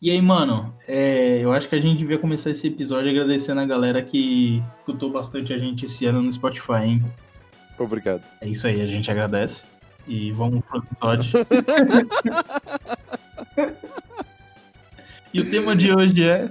E 0.00 0.12
aí, 0.12 0.22
mano, 0.22 0.72
é, 0.86 1.40
eu 1.42 1.52
acho 1.52 1.68
que 1.68 1.74
a 1.74 1.80
gente 1.80 1.98
devia 1.98 2.18
começar 2.18 2.50
esse 2.50 2.68
episódio 2.68 3.10
agradecendo 3.10 3.60
a 3.60 3.66
galera 3.66 4.00
que 4.00 4.62
escutou 4.78 5.10
bastante 5.10 5.52
a 5.52 5.58
gente 5.58 5.86
esse 5.86 6.06
ano 6.06 6.22
no 6.22 6.32
Spotify, 6.32 6.84
hein? 6.84 7.04
Obrigado. 7.76 8.22
É 8.40 8.48
isso 8.48 8.68
aí, 8.68 8.80
a 8.80 8.86
gente 8.86 9.10
agradece. 9.10 9.64
E 10.06 10.30
vamos 10.30 10.64
pro 10.64 10.78
episódio. 10.78 11.32
e 15.34 15.40
o 15.40 15.50
tema 15.50 15.74
de 15.74 15.92
hoje 15.92 16.22
é. 16.22 16.48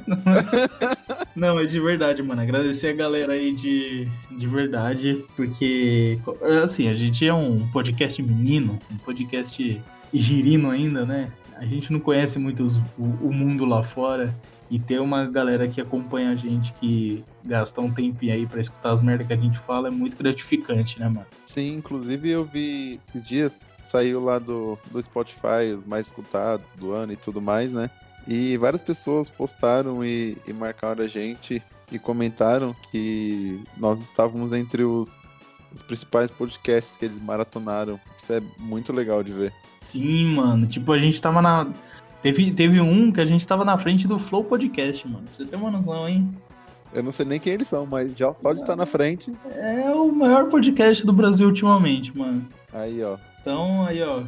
Não, 1.33 1.57
é 1.57 1.65
de 1.65 1.79
verdade, 1.79 2.21
mano. 2.21 2.41
Agradecer 2.41 2.89
a 2.89 2.93
galera 2.93 3.31
aí 3.31 3.53
de, 3.53 4.09
de 4.29 4.47
verdade, 4.47 5.23
porque, 5.37 6.19
assim, 6.63 6.89
a 6.89 6.93
gente 6.93 7.25
é 7.25 7.33
um 7.33 7.65
podcast 7.69 8.21
menino, 8.21 8.77
um 8.91 8.97
podcast 8.97 9.81
girino 10.13 10.69
ainda, 10.69 11.05
né? 11.05 11.31
A 11.55 11.65
gente 11.65 11.91
não 11.91 11.99
conhece 11.99 12.37
muito 12.37 12.63
os, 12.63 12.77
o, 12.97 13.03
o 13.21 13.33
mundo 13.33 13.65
lá 13.65 13.83
fora. 13.83 14.33
E 14.69 14.77
ter 14.77 14.99
uma 14.99 15.25
galera 15.25 15.65
que 15.65 15.79
acompanha 15.79 16.31
a 16.31 16.35
gente, 16.35 16.73
que 16.73 17.23
gasta 17.43 17.79
um 17.79 17.89
tempinho 17.89 18.33
aí 18.33 18.45
para 18.45 18.59
escutar 18.59 18.91
as 18.91 18.99
merdas 18.99 19.25
que 19.25 19.31
a 19.31 19.37
gente 19.37 19.57
fala, 19.59 19.87
é 19.87 19.91
muito 19.91 20.17
gratificante, 20.17 20.99
né, 20.99 21.07
mano? 21.07 21.25
Sim, 21.45 21.75
inclusive 21.75 22.29
eu 22.29 22.43
vi 22.43 22.91
esses 23.01 23.25
dias, 23.25 23.65
saiu 23.87 24.21
lá 24.21 24.37
do, 24.37 24.77
do 24.91 25.01
Spotify, 25.01 25.73
os 25.77 25.85
mais 25.85 26.07
escutados 26.07 26.75
do 26.75 26.91
ano 26.91 27.13
e 27.13 27.15
tudo 27.15 27.41
mais, 27.41 27.71
né? 27.71 27.89
E 28.27 28.57
várias 28.57 28.81
pessoas 28.81 29.29
postaram 29.29 30.03
e, 30.03 30.37
e 30.45 30.51
marcaram 30.51 31.01
a 31.01 31.07
gente 31.07 31.63
e 31.89 31.97
comentaram 31.97 32.75
que 32.91 33.63
nós 33.77 34.01
estávamos 34.01 34.51
entre 34.51 34.83
os, 34.83 35.17
os 35.73 35.81
principais 35.81 36.29
podcasts 36.29 36.97
que 36.97 37.05
eles 37.05 37.21
maratonaram. 37.21 37.97
Isso 38.17 38.33
é 38.33 38.41
muito 38.59 38.91
legal 38.91 39.23
de 39.23 39.31
ver. 39.31 39.53
Sim, 39.91 40.35
mano. 40.35 40.67
Tipo, 40.67 40.91
a 40.91 40.97
gente 40.97 41.21
tava 41.21 41.41
na. 41.41 41.67
Teve, 42.21 42.51
teve 42.51 42.81
um 42.81 43.11
que 43.11 43.21
a 43.21 43.25
gente 43.25 43.45
tava 43.47 43.63
na 43.63 43.77
frente 43.77 44.07
do 44.07 44.19
Flow 44.19 44.43
Podcast, 44.43 45.07
mano. 45.07 45.23
Pra 45.23 45.35
você 45.35 45.45
ter 45.45 45.55
uma 45.55 45.71
noção, 45.71 46.07
hein? 46.09 46.29
Eu 46.93 47.03
não 47.03 47.11
sei 47.11 47.25
nem 47.25 47.39
quem 47.39 47.53
eles 47.53 47.67
são, 47.67 47.85
mas 47.85 48.15
já 48.15 48.33
só 48.33 48.53
de 48.53 48.61
estar 48.61 48.75
na 48.75 48.85
frente. 48.85 49.31
É 49.55 49.89
o 49.91 50.11
maior 50.11 50.49
podcast 50.49 51.05
do 51.05 51.13
Brasil 51.13 51.47
ultimamente, 51.47 52.17
mano. 52.17 52.45
Aí, 52.73 53.03
ó. 53.03 53.17
Então, 53.41 53.85
aí, 53.85 54.01
ó. 54.01 54.23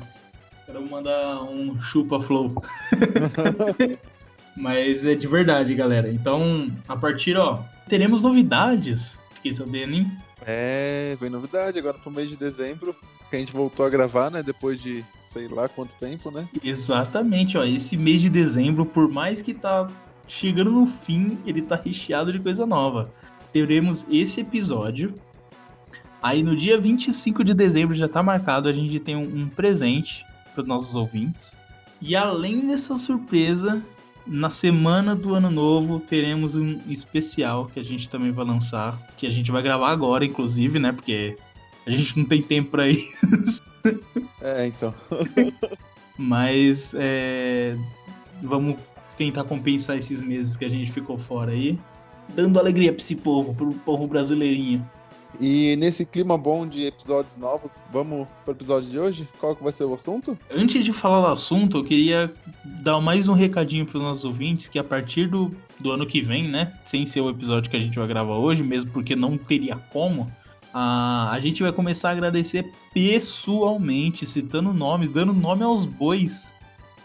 Quero 0.65 0.87
mandar 0.87 1.43
um 1.43 1.81
chupa 1.81 2.21
Flow. 2.21 2.53
mas 4.55 5.03
é 5.03 5.15
de 5.15 5.27
verdade, 5.27 5.73
galera. 5.73 6.09
Então, 6.09 6.69
a 6.87 6.95
partir, 6.95 7.35
ó, 7.37 7.59
teremos 7.87 8.23
novidades. 8.23 9.17
Fiquei 9.33 9.53
sabendo, 9.53 9.95
hein? 9.95 10.11
É, 10.45 11.17
vem 11.19 11.29
novidade 11.29 11.79
agora 11.79 11.97
pro 11.97 12.11
mês 12.11 12.29
de 12.29 12.37
dezembro. 12.37 12.95
Que 13.29 13.35
a 13.35 13.39
gente 13.39 13.53
voltou 13.53 13.85
a 13.85 13.89
gravar, 13.89 14.31
né? 14.31 14.41
Depois 14.41 14.81
de 14.81 15.05
sei 15.19 15.47
lá 15.47 15.69
quanto 15.69 15.95
tempo, 15.95 16.31
né? 16.31 16.47
Exatamente, 16.63 17.57
ó. 17.57 17.63
Esse 17.63 17.95
mês 17.95 18.21
de 18.21 18.29
dezembro, 18.29 18.85
por 18.85 19.07
mais 19.07 19.41
que 19.41 19.53
tá 19.53 19.87
chegando 20.27 20.71
no 20.71 20.87
fim, 20.87 21.37
ele 21.45 21.61
tá 21.61 21.75
recheado 21.75 22.31
de 22.31 22.39
coisa 22.39 22.65
nova. 22.65 23.11
Teremos 23.53 24.05
esse 24.09 24.41
episódio. 24.41 25.13
Aí 26.21 26.43
no 26.43 26.55
dia 26.55 26.79
25 26.79 27.43
de 27.43 27.53
dezembro 27.53 27.95
já 27.95 28.07
tá 28.07 28.21
marcado, 28.21 28.67
a 28.67 28.73
gente 28.73 28.99
tem 28.99 29.15
um, 29.15 29.43
um 29.43 29.47
presente 29.47 30.25
para 30.53 30.61
os 30.61 30.67
nossos 30.67 30.95
ouvintes. 30.95 31.55
E 32.01 32.15
além 32.15 32.67
dessa 32.67 32.97
surpresa, 32.97 33.81
na 34.25 34.49
semana 34.49 35.15
do 35.15 35.33
ano 35.33 35.49
novo 35.49 35.99
teremos 35.99 36.55
um 36.55 36.79
especial 36.87 37.67
que 37.73 37.79
a 37.79 37.83
gente 37.83 38.09
também 38.09 38.31
vai 38.31 38.45
lançar, 38.45 38.97
que 39.17 39.25
a 39.25 39.31
gente 39.31 39.51
vai 39.51 39.61
gravar 39.61 39.91
agora, 39.91 40.25
inclusive, 40.25 40.77
né? 40.79 40.91
Porque 40.91 41.37
a 41.85 41.91
gente 41.91 42.17
não 42.17 42.25
tem 42.25 42.41
tempo 42.41 42.71
para 42.71 42.87
isso. 42.87 43.63
É, 44.41 44.67
então. 44.67 44.93
Mas 46.17 46.93
é, 46.95 47.75
vamos 48.41 48.77
tentar 49.17 49.43
compensar 49.43 49.97
esses 49.97 50.21
meses 50.21 50.55
que 50.55 50.65
a 50.65 50.69
gente 50.69 50.91
ficou 50.91 51.17
fora 51.17 51.51
aí, 51.51 51.77
dando 52.35 52.59
alegria 52.59 52.93
para 52.93 53.01
esse 53.01 53.15
povo, 53.15 53.53
pro 53.53 53.73
povo 53.73 54.07
brasileirinho. 54.07 54.85
E 55.39 55.75
nesse 55.75 56.05
clima 56.05 56.37
bom 56.37 56.65
de 56.67 56.85
episódios 56.85 57.37
novos, 57.37 57.83
vamos 57.91 58.27
pro 58.43 58.53
episódio 58.53 58.89
de 58.89 58.99
hoje? 58.99 59.27
Qual 59.39 59.55
que 59.55 59.63
vai 59.63 59.71
ser 59.71 59.83
o 59.83 59.93
assunto? 59.93 60.37
Antes 60.49 60.83
de 60.83 60.91
falar 60.91 61.21
do 61.21 61.33
assunto, 61.33 61.77
eu 61.77 61.83
queria 61.83 62.33
dar 62.81 62.99
mais 62.99 63.27
um 63.27 63.33
recadinho 63.33 63.85
para 63.85 63.97
os 63.97 64.03
nossos 64.03 64.25
ouvintes 64.25 64.67
que 64.67 64.79
a 64.79 64.83
partir 64.83 65.27
do, 65.27 65.51
do 65.79 65.91
ano 65.91 66.05
que 66.05 66.21
vem, 66.21 66.47
né, 66.47 66.73
sem 66.85 67.05
ser 67.05 67.21
o 67.21 67.29
episódio 67.29 67.69
que 67.69 67.77
a 67.77 67.79
gente 67.79 67.97
vai 67.97 68.07
gravar 68.07 68.35
hoje, 68.35 68.63
mesmo 68.63 68.91
porque 68.91 69.15
não 69.15 69.37
teria 69.37 69.75
como, 69.91 70.31
a, 70.73 71.31
a 71.31 71.39
gente 71.39 71.63
vai 71.63 71.71
começar 71.71 72.09
a 72.09 72.11
agradecer 72.11 72.71
pessoalmente, 72.93 74.25
citando 74.25 74.73
nomes, 74.73 75.09
dando 75.09 75.33
nome 75.33 75.63
aos 75.63 75.85
bois 75.85 76.53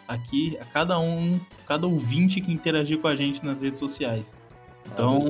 aqui, 0.06 0.56
a 0.60 0.64
cada 0.64 0.98
um, 0.98 1.40
cada 1.66 1.86
ouvinte 1.86 2.40
que 2.40 2.52
interagir 2.52 2.98
com 2.98 3.08
a 3.08 3.16
gente 3.16 3.44
nas 3.44 3.62
redes 3.62 3.78
sociais. 3.78 4.34
Então, 4.86 5.22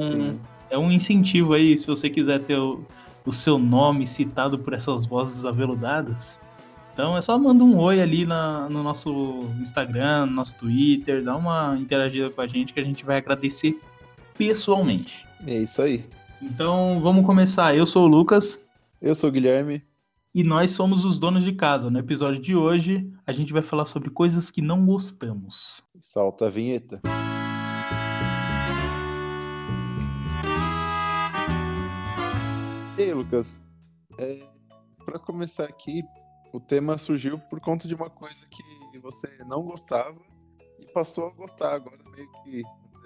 é 0.69 0.77
um 0.77 0.91
incentivo 0.91 1.55
aí, 1.55 1.79
se 1.79 1.87
você 1.87 2.11
quiser 2.11 2.41
ter 2.41 2.59
o, 2.59 2.85
o 3.25 3.33
seu 3.33 3.59
nome 3.59 4.07
citado 4.07 4.59
por 4.59 4.73
essas 4.73 5.07
vozes 5.07 5.45
aveludadas. 5.45 6.41
Então 6.93 7.17
é 7.17 7.21
só 7.21 7.37
mandar 7.37 7.65
um 7.65 7.77
oi 7.79 8.01
ali 8.01 8.25
na, 8.25 8.69
no 8.69 8.83
nosso 8.83 9.49
Instagram, 9.61 10.27
no 10.27 10.33
nosso 10.33 10.55
Twitter, 10.57 11.25
dá 11.25 11.37
uma 11.37 11.77
interagida 11.77 12.31
com 12.31 12.41
a 12.41 12.47
gente 12.47 12.73
que 12.73 12.79
a 12.79 12.85
gente 12.85 13.05
vai 13.05 13.17
agradecer 13.17 13.81
pessoalmente. 14.39 15.27
É 15.45 15.59
isso 15.59 15.83
aí. 15.83 16.05
Então 16.45 17.01
vamos 17.01 17.25
começar. 17.25 17.75
Eu 17.75 17.87
sou 17.87 18.05
o 18.05 18.07
Lucas. 18.07 18.59
Eu 19.01 19.15
sou 19.15 19.31
o 19.31 19.33
Guilherme. 19.33 19.83
E 20.35 20.45
nós 20.45 20.73
somos 20.73 21.05
os 21.05 21.19
donos 21.19 21.43
de 21.43 21.53
casa. 21.53 21.91
No 21.91 21.99
episódio 21.99 22.41
de 22.41 22.55
hoje, 22.55 23.11
a 23.27 23.33
gente 23.33 23.53
vai 23.53 23.63
falar 23.63 23.87
sobre 23.87 24.11
coisas 24.11 24.51
que 24.51 24.61
não 24.61 24.85
gostamos. 24.85 25.83
Salta 25.99 26.47
a 26.47 26.51
vinheta. 26.51 27.01
E 32.99 33.03
aí, 33.03 33.15
Lucas? 33.15 33.57
É, 34.19 34.47
para 35.05 35.19
começar 35.19 35.65
aqui, 35.65 36.05
o 36.53 36.61
tema 36.61 36.99
surgiu 36.99 37.39
por 37.39 37.61
conta 37.61 37.89
de 37.89 37.95
uma 37.95 38.11
coisa 38.11 38.47
que 38.51 38.99
você 38.99 39.29
não 39.49 39.65
gostava 39.65 40.21
e 40.79 40.87
passou 40.93 41.27
a 41.27 41.35
gostar 41.35 41.75
agora, 41.75 41.99
meio 42.15 42.31
que 42.45 42.63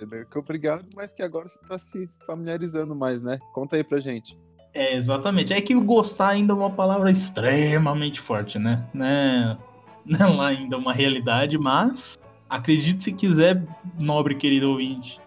meio 0.06 0.26
que 0.26 0.38
obrigado, 0.38 0.84
mas 0.94 1.12
que 1.12 1.22
agora 1.22 1.48
você 1.48 1.60
está 1.62 1.78
se 1.78 2.08
familiarizando 2.26 2.94
mais, 2.94 3.22
né? 3.22 3.38
Conta 3.52 3.76
aí 3.76 3.84
pra 3.84 3.98
gente. 3.98 4.38
É, 4.74 4.94
exatamente. 4.94 5.52
É 5.52 5.60
que 5.60 5.74
o 5.74 5.80
gostar 5.80 6.28
ainda 6.28 6.52
é 6.52 6.56
uma 6.56 6.70
palavra 6.70 7.10
extremamente 7.10 8.20
forte, 8.20 8.58
né? 8.58 8.86
né? 8.92 9.56
Não 10.04 10.42
é 10.42 10.48
ainda 10.48 10.76
uma 10.76 10.92
realidade, 10.92 11.58
mas 11.58 12.18
acredite 12.48 13.04
se 13.04 13.12
quiser, 13.12 13.62
nobre 14.00 14.34
querido 14.34 14.70
ouvinte. 14.70 15.20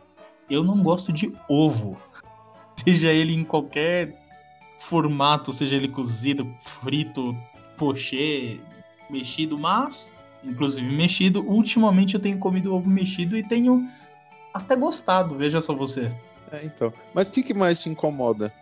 Eu 0.49 0.63
não 0.63 0.81
gosto 0.81 1.11
de 1.11 1.31
ovo. 1.47 1.97
Seja 2.83 3.09
ele 3.09 3.33
em 3.33 3.43
qualquer 3.43 4.19
formato, 4.79 5.53
seja 5.53 5.75
ele 5.75 5.88
cozido, 5.88 6.51
frito, 6.81 7.38
pochê, 7.77 8.59
mexido, 9.09 9.57
mas, 9.57 10.11
inclusive 10.43 10.88
mexido, 10.88 11.41
ultimamente 11.47 12.15
eu 12.15 12.19
tenho 12.19 12.39
comido 12.39 12.73
ovo 12.73 12.89
mexido 12.89 13.38
e 13.38 13.43
tenho 13.43 13.88
até 14.53 14.75
gostado, 14.75 15.35
veja 15.35 15.62
só 15.62 15.73
você. 15.73 16.12
É, 16.51 16.66
então. 16.66 16.94
Mas 17.13 17.29
o 17.29 17.31
que, 17.31 17.44
que 17.44 17.53
mais 17.53 17.81
te 17.81 17.89
incomoda? 17.89 18.53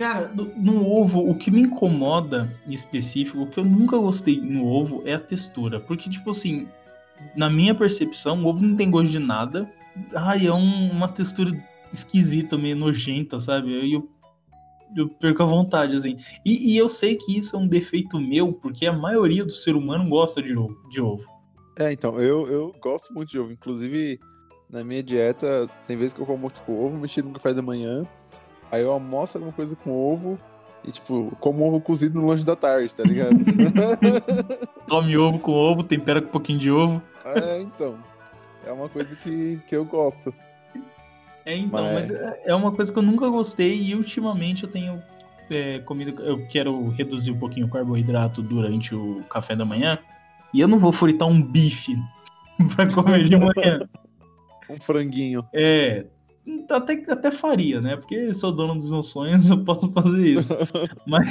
Cara, 0.00 0.32
no, 0.56 0.90
ovo, 0.90 1.20
o 1.28 1.34
que 1.34 1.50
me 1.50 1.60
incomoda 1.60 2.50
em 2.66 2.72
específico, 2.72 3.42
o 3.42 3.46
que 3.46 3.58
eu 3.58 3.64
nunca 3.64 3.98
gostei 3.98 4.40
no 4.40 4.66
ovo 4.66 5.02
é 5.04 5.14
a 5.14 5.20
textura. 5.20 5.78
Porque, 5.78 6.08
tipo 6.08 6.30
assim, 6.30 6.68
na 7.36 7.50
minha 7.50 7.74
percepção, 7.74 8.42
o 8.42 8.46
ovo 8.46 8.64
não 8.64 8.76
tem 8.76 8.90
gosto 8.90 9.10
de 9.10 9.18
nada. 9.18 9.70
Ai, 10.14 10.46
é 10.46 10.52
um, 10.52 10.90
uma 10.90 11.08
textura 11.08 11.52
esquisita, 11.92 12.56
meio 12.56 12.76
nojenta, 12.76 13.38
sabe? 13.38 13.74
Eu, 13.74 13.84
eu, 13.84 14.10
eu 14.96 15.08
perco 15.08 15.42
a 15.42 15.46
vontade, 15.46 15.96
assim. 15.96 16.16
E, 16.44 16.72
e, 16.72 16.76
eu 16.78 16.88
sei 16.88 17.16
que 17.16 17.36
isso 17.36 17.54
é 17.54 17.58
um 17.58 17.68
defeito 17.68 18.18
meu, 18.18 18.52
porque 18.54 18.86
a 18.86 18.92
maioria 18.94 19.44
do 19.44 19.52
ser 19.52 19.76
humano 19.76 20.08
gosta 20.08 20.42
de 20.42 20.56
ovo. 20.56 20.88
De 20.88 21.00
ovo. 21.00 21.26
É, 21.78 21.92
então, 21.92 22.18
eu, 22.18 22.48
eu 22.48 22.74
gosto 22.80 23.12
muito 23.12 23.30
de 23.30 23.38
ovo. 23.38 23.52
Inclusive, 23.52 24.18
na 24.72 24.84
minha 24.84 25.02
dieta, 25.02 25.68
tem 25.86 25.96
vezes 25.96 26.14
que 26.14 26.20
eu 26.20 26.26
como 26.26 26.50
tipo, 26.50 26.72
ovo 26.72 26.96
mexido 26.96 27.28
no 27.28 27.34
café 27.34 27.52
da 27.52 27.62
manhã, 27.62 28.06
aí 28.70 28.82
eu 28.82 28.92
almoço 28.92 29.36
alguma 29.36 29.52
coisa 29.52 29.74
com 29.76 29.90
ovo 29.90 30.38
e, 30.84 30.90
tipo, 30.90 31.36
como 31.40 31.66
ovo 31.66 31.80
cozido 31.80 32.20
no 32.20 32.26
lanche 32.26 32.44
da 32.44 32.56
tarde, 32.56 32.94
tá 32.94 33.02
ligado? 33.02 33.36
Tome 34.88 35.16
ovo 35.16 35.38
com 35.38 35.52
ovo, 35.52 35.84
tempera 35.84 36.22
com 36.22 36.28
um 36.28 36.32
pouquinho 36.32 36.58
de 36.58 36.70
ovo. 36.70 37.02
É, 37.24 37.60
então. 37.60 37.98
É 38.64 38.72
uma 38.72 38.88
coisa 38.88 39.14
que, 39.16 39.60
que 39.66 39.76
eu 39.76 39.84
gosto. 39.84 40.32
É, 41.44 41.56
então, 41.56 41.82
mas... 41.82 42.10
mas 42.10 42.38
é 42.44 42.54
uma 42.54 42.72
coisa 42.72 42.92
que 42.92 42.98
eu 42.98 43.02
nunca 43.02 43.28
gostei 43.28 43.80
e 43.80 43.94
ultimamente 43.94 44.64
eu 44.64 44.70
tenho 44.70 45.02
é, 45.50 45.80
comido. 45.80 46.22
Eu 46.22 46.46
quero 46.46 46.88
reduzir 46.90 47.30
um 47.30 47.38
pouquinho 47.38 47.66
o 47.66 47.70
carboidrato 47.70 48.40
durante 48.40 48.94
o 48.94 49.22
café 49.28 49.54
da 49.54 49.64
manhã. 49.64 49.98
E 50.52 50.60
eu 50.60 50.68
não 50.68 50.78
vou 50.78 50.92
fritar 50.92 51.28
um 51.28 51.40
bife 51.40 51.96
pra 52.74 52.90
comer 52.90 53.24
de 53.24 53.36
manhã. 53.36 53.80
Um 54.70 54.80
franguinho. 54.80 55.44
É. 55.54 56.06
Até, 56.70 57.04
até 57.08 57.30
faria, 57.30 57.80
né? 57.80 57.96
Porque 57.96 58.32
sou 58.34 58.50
dono 58.52 58.74
dos 58.74 58.90
meus 58.90 59.08
sonhos, 59.08 59.48
eu 59.50 59.62
posso 59.64 59.90
fazer 59.92 60.26
isso. 60.26 60.48
mas 61.06 61.28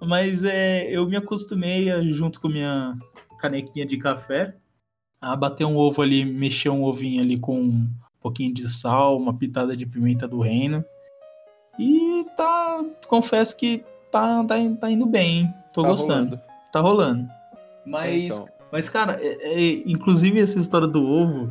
mas 0.00 0.42
é, 0.42 0.90
eu 0.90 1.06
me 1.06 1.16
acostumei, 1.16 1.88
junto 2.12 2.40
com 2.40 2.48
minha 2.48 2.96
canequinha 3.38 3.86
de 3.86 3.96
café, 3.96 4.56
a 5.20 5.36
bater 5.36 5.64
um 5.64 5.76
ovo 5.76 6.02
ali, 6.02 6.24
mexer 6.24 6.70
um 6.70 6.82
ovinho 6.82 7.22
ali 7.22 7.38
com 7.38 7.60
um 7.60 7.88
pouquinho 8.20 8.52
de 8.52 8.68
sal, 8.68 9.16
uma 9.16 9.32
pitada 9.32 9.76
de 9.76 9.86
pimenta 9.86 10.26
do 10.26 10.40
reino. 10.40 10.84
E 11.78 12.26
tá, 12.36 12.84
confesso 13.06 13.56
que 13.56 13.84
tá, 14.10 14.44
tá, 14.44 14.56
tá 14.80 14.90
indo 14.90 15.06
bem, 15.06 15.38
hein? 15.42 15.54
Tô 15.72 15.82
Tá 15.82 15.88
gostando. 15.90 16.12
rolando. 16.36 16.40
Tá 16.72 16.80
rolando. 16.80 17.22
É, 17.22 17.88
Mas, 17.90 18.24
então. 18.24 18.48
mas 18.72 18.88
cara, 18.88 19.18
é- 19.22 19.54
é- 19.60 19.82
inclusive 19.88 20.40
essa 20.40 20.58
história 20.58 20.86
do 20.88 21.02
ovo, 21.04 21.50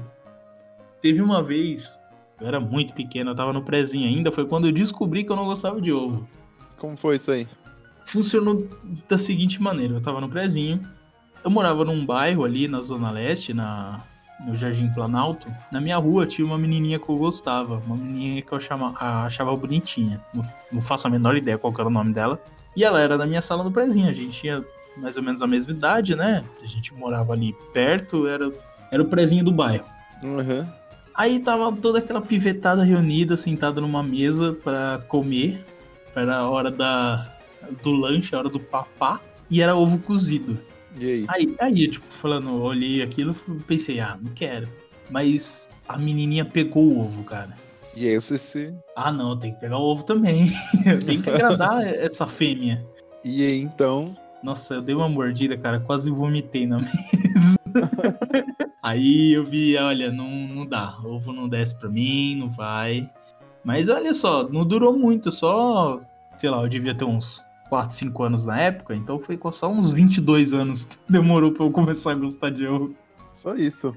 teve 1.01 1.21
uma 1.21 1.41
vez, 1.41 1.99
eu 2.39 2.47
era 2.47 2.59
muito 2.59 2.93
pequeno, 2.93 3.31
eu 3.31 3.35
tava 3.35 3.53
no 3.53 3.61
prezinho 3.61 4.07
ainda, 4.07 4.31
foi 4.31 4.45
quando 4.45 4.67
eu 4.67 4.71
descobri 4.71 5.23
que 5.23 5.31
eu 5.31 5.35
não 5.35 5.45
gostava 5.45 5.81
de 5.81 5.91
ovo. 5.91 6.27
Como 6.77 6.95
foi 6.97 7.15
isso 7.15 7.31
aí? 7.31 7.47
Funcionou 8.07 8.67
da 9.07 9.17
seguinte 9.17 9.61
maneira, 9.61 9.93
eu 9.95 10.01
tava 10.01 10.19
no 10.19 10.27
prezinho, 10.29 10.85
eu 11.43 11.49
morava 11.49 11.85
num 11.85 12.05
bairro 12.05 12.43
ali 12.43 12.67
na 12.67 12.81
Zona 12.81 13.09
Leste, 13.11 13.53
na, 13.53 14.01
no 14.45 14.55
Jardim 14.55 14.89
Planalto. 14.89 15.47
Na 15.71 15.79
minha 15.79 15.97
rua 15.97 16.25
tinha 16.27 16.45
uma 16.45 16.57
menininha 16.57 16.99
que 16.99 17.09
eu 17.09 17.17
gostava, 17.17 17.77
uma 17.85 17.95
menininha 17.95 18.41
que 18.41 18.51
eu 18.51 18.59
chama, 18.59 18.93
a- 18.99 19.25
achava 19.25 19.55
bonitinha. 19.55 20.19
Não, 20.33 20.43
não 20.71 20.81
faço 20.81 21.07
a 21.07 21.09
menor 21.09 21.35
ideia 21.37 21.57
qual 21.57 21.73
era 21.77 21.87
o 21.87 21.91
nome 21.91 22.13
dela. 22.13 22.39
E 22.75 22.83
ela 22.83 22.99
era 22.99 23.17
da 23.17 23.25
minha 23.25 23.41
sala 23.41 23.63
do 23.63 23.71
prezinho, 23.71 24.09
a 24.09 24.13
gente 24.13 24.39
tinha 24.39 24.63
mais 24.97 25.15
ou 25.17 25.23
menos 25.23 25.41
a 25.41 25.47
mesma 25.47 25.71
idade, 25.71 26.15
né? 26.15 26.43
A 26.61 26.65
gente 26.65 26.93
morava 26.93 27.33
ali 27.33 27.55
perto, 27.73 28.27
era, 28.27 28.51
era 28.91 29.01
o 29.01 29.05
prezinho 29.07 29.43
do 29.45 29.51
bairro. 29.51 29.85
Uhum. 30.23 30.67
Aí 31.21 31.37
tava 31.37 31.71
toda 31.71 31.99
aquela 31.99 32.19
pivetada 32.19 32.83
reunida, 32.83 33.37
sentada 33.37 33.79
numa 33.79 34.01
mesa 34.01 34.53
pra 34.53 35.03
comer. 35.07 35.63
Era 36.15 36.37
a 36.37 36.49
hora 36.49 36.71
da, 36.71 37.37
do 37.83 37.91
lanche, 37.91 38.33
a 38.33 38.39
hora 38.39 38.49
do 38.49 38.59
papá. 38.59 39.21
E 39.47 39.61
era 39.61 39.75
ovo 39.75 39.99
cozido. 39.99 40.57
E 40.99 41.11
aí? 41.11 41.25
Aí, 41.27 41.55
aí, 41.59 41.87
tipo, 41.87 42.11
falando, 42.11 42.59
olhei 42.63 43.03
aquilo 43.03 43.35
pensei, 43.67 43.99
ah, 43.99 44.17
não 44.19 44.31
quero. 44.33 44.67
Mas 45.11 45.69
a 45.87 45.95
menininha 45.95 46.43
pegou 46.43 46.85
o 46.85 47.01
ovo, 47.01 47.23
cara. 47.23 47.53
E 47.95 48.09
aí 48.09 48.19
você 48.19 48.35
se. 48.39 48.75
Ah, 48.95 49.11
não, 49.11 49.37
tem 49.37 49.53
que 49.53 49.59
pegar 49.59 49.77
o 49.77 49.91
ovo 49.91 50.01
também. 50.01 50.51
Tenho 51.05 51.21
que 51.21 51.29
agradar 51.29 51.85
essa 52.01 52.25
fêmea. 52.25 52.83
E 53.23 53.45
aí 53.45 53.61
então. 53.61 54.15
Nossa, 54.41 54.73
eu 54.73 54.81
dei 54.81 54.95
uma 54.95 55.07
mordida, 55.07 55.55
cara, 55.55 55.79
quase 55.79 56.09
vomitei 56.09 56.65
na 56.65 56.79
mesa. 56.81 57.60
Aí 58.81 59.33
eu 59.33 59.45
vi, 59.45 59.77
olha, 59.77 60.11
não, 60.11 60.29
não 60.29 60.65
dá. 60.65 60.97
Ovo 61.03 61.31
não 61.31 61.47
desce 61.47 61.75
pra 61.75 61.89
mim, 61.89 62.35
não 62.35 62.49
vai. 62.51 63.09
Mas 63.63 63.89
olha 63.89 64.13
só, 64.13 64.47
não 64.47 64.65
durou 64.65 64.97
muito, 64.97 65.31
só, 65.31 66.01
sei 66.37 66.49
lá, 66.49 66.61
eu 66.61 66.69
devia 66.69 66.95
ter 66.95 67.05
uns 67.05 67.43
4, 67.69 67.95
5 67.95 68.23
anos 68.23 68.45
na 68.45 68.59
época, 68.59 68.95
então 68.95 69.19
foi 69.19 69.39
só 69.53 69.71
uns 69.71 69.91
22 69.91 70.53
anos 70.53 70.83
que 70.83 70.97
demorou 71.07 71.51
pra 71.51 71.65
eu 71.65 71.71
começar 71.71 72.11
a 72.11 72.15
gostar 72.15 72.49
de 72.49 72.65
ovo. 72.65 72.95
Só 73.31 73.55
isso. 73.55 73.95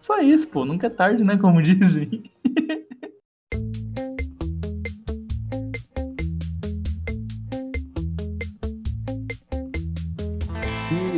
Só 0.00 0.18
isso, 0.20 0.48
pô, 0.48 0.64
nunca 0.64 0.88
é 0.88 0.90
tarde, 0.90 1.22
né, 1.22 1.36
como 1.36 1.62
dizem. 1.62 2.24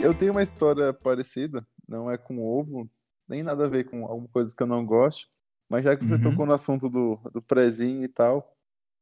eu 0.04 0.14
tenho 0.14 0.32
uma 0.32 0.42
história 0.42 0.92
parecida, 0.92 1.66
não 1.88 2.10
é 2.10 2.16
com 2.18 2.38
ovo, 2.42 2.88
nem 3.28 3.42
nada 3.42 3.64
a 3.64 3.68
ver 3.68 3.84
com 3.84 4.04
alguma 4.04 4.28
coisa 4.28 4.54
que 4.54 4.62
eu 4.62 4.66
não 4.66 4.84
gosto, 4.84 5.26
mas 5.68 5.82
já 5.84 5.96
que 5.96 6.04
você 6.04 6.14
Uhum. 6.14 6.20
tocou 6.20 6.46
no 6.46 6.52
assunto 6.52 6.88
do, 6.88 7.18
do 7.32 7.40
prezinho 7.40 8.04
e 8.04 8.08
tal, 8.08 8.54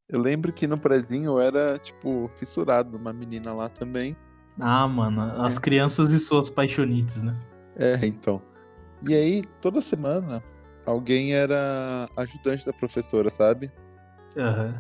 eu 0.08 0.20
lembro 0.20 0.52
que 0.52 0.66
no 0.66 0.78
prezinho 0.78 1.32
eu 1.32 1.40
era, 1.40 1.78
tipo, 1.78 2.28
fissurado 2.36 2.92
numa 2.98 3.12
menina 3.12 3.52
lá 3.52 3.68
também. 3.68 4.16
Ah, 4.60 4.86
mano, 4.86 5.20
as 5.42 5.58
crianças 5.58 6.12
e 6.12 6.20
suas 6.20 6.50
paixonites, 6.50 7.22
né? 7.22 7.34
É, 7.76 8.04
então. 8.06 8.40
E 9.02 9.14
aí, 9.14 9.42
toda 9.60 9.80
semana, 9.80 10.42
alguém 10.86 11.34
era 11.34 12.08
ajudante 12.16 12.64
da 12.66 12.72
professora, 12.72 13.30
sabe? 13.30 13.72
Aham. 14.36 14.78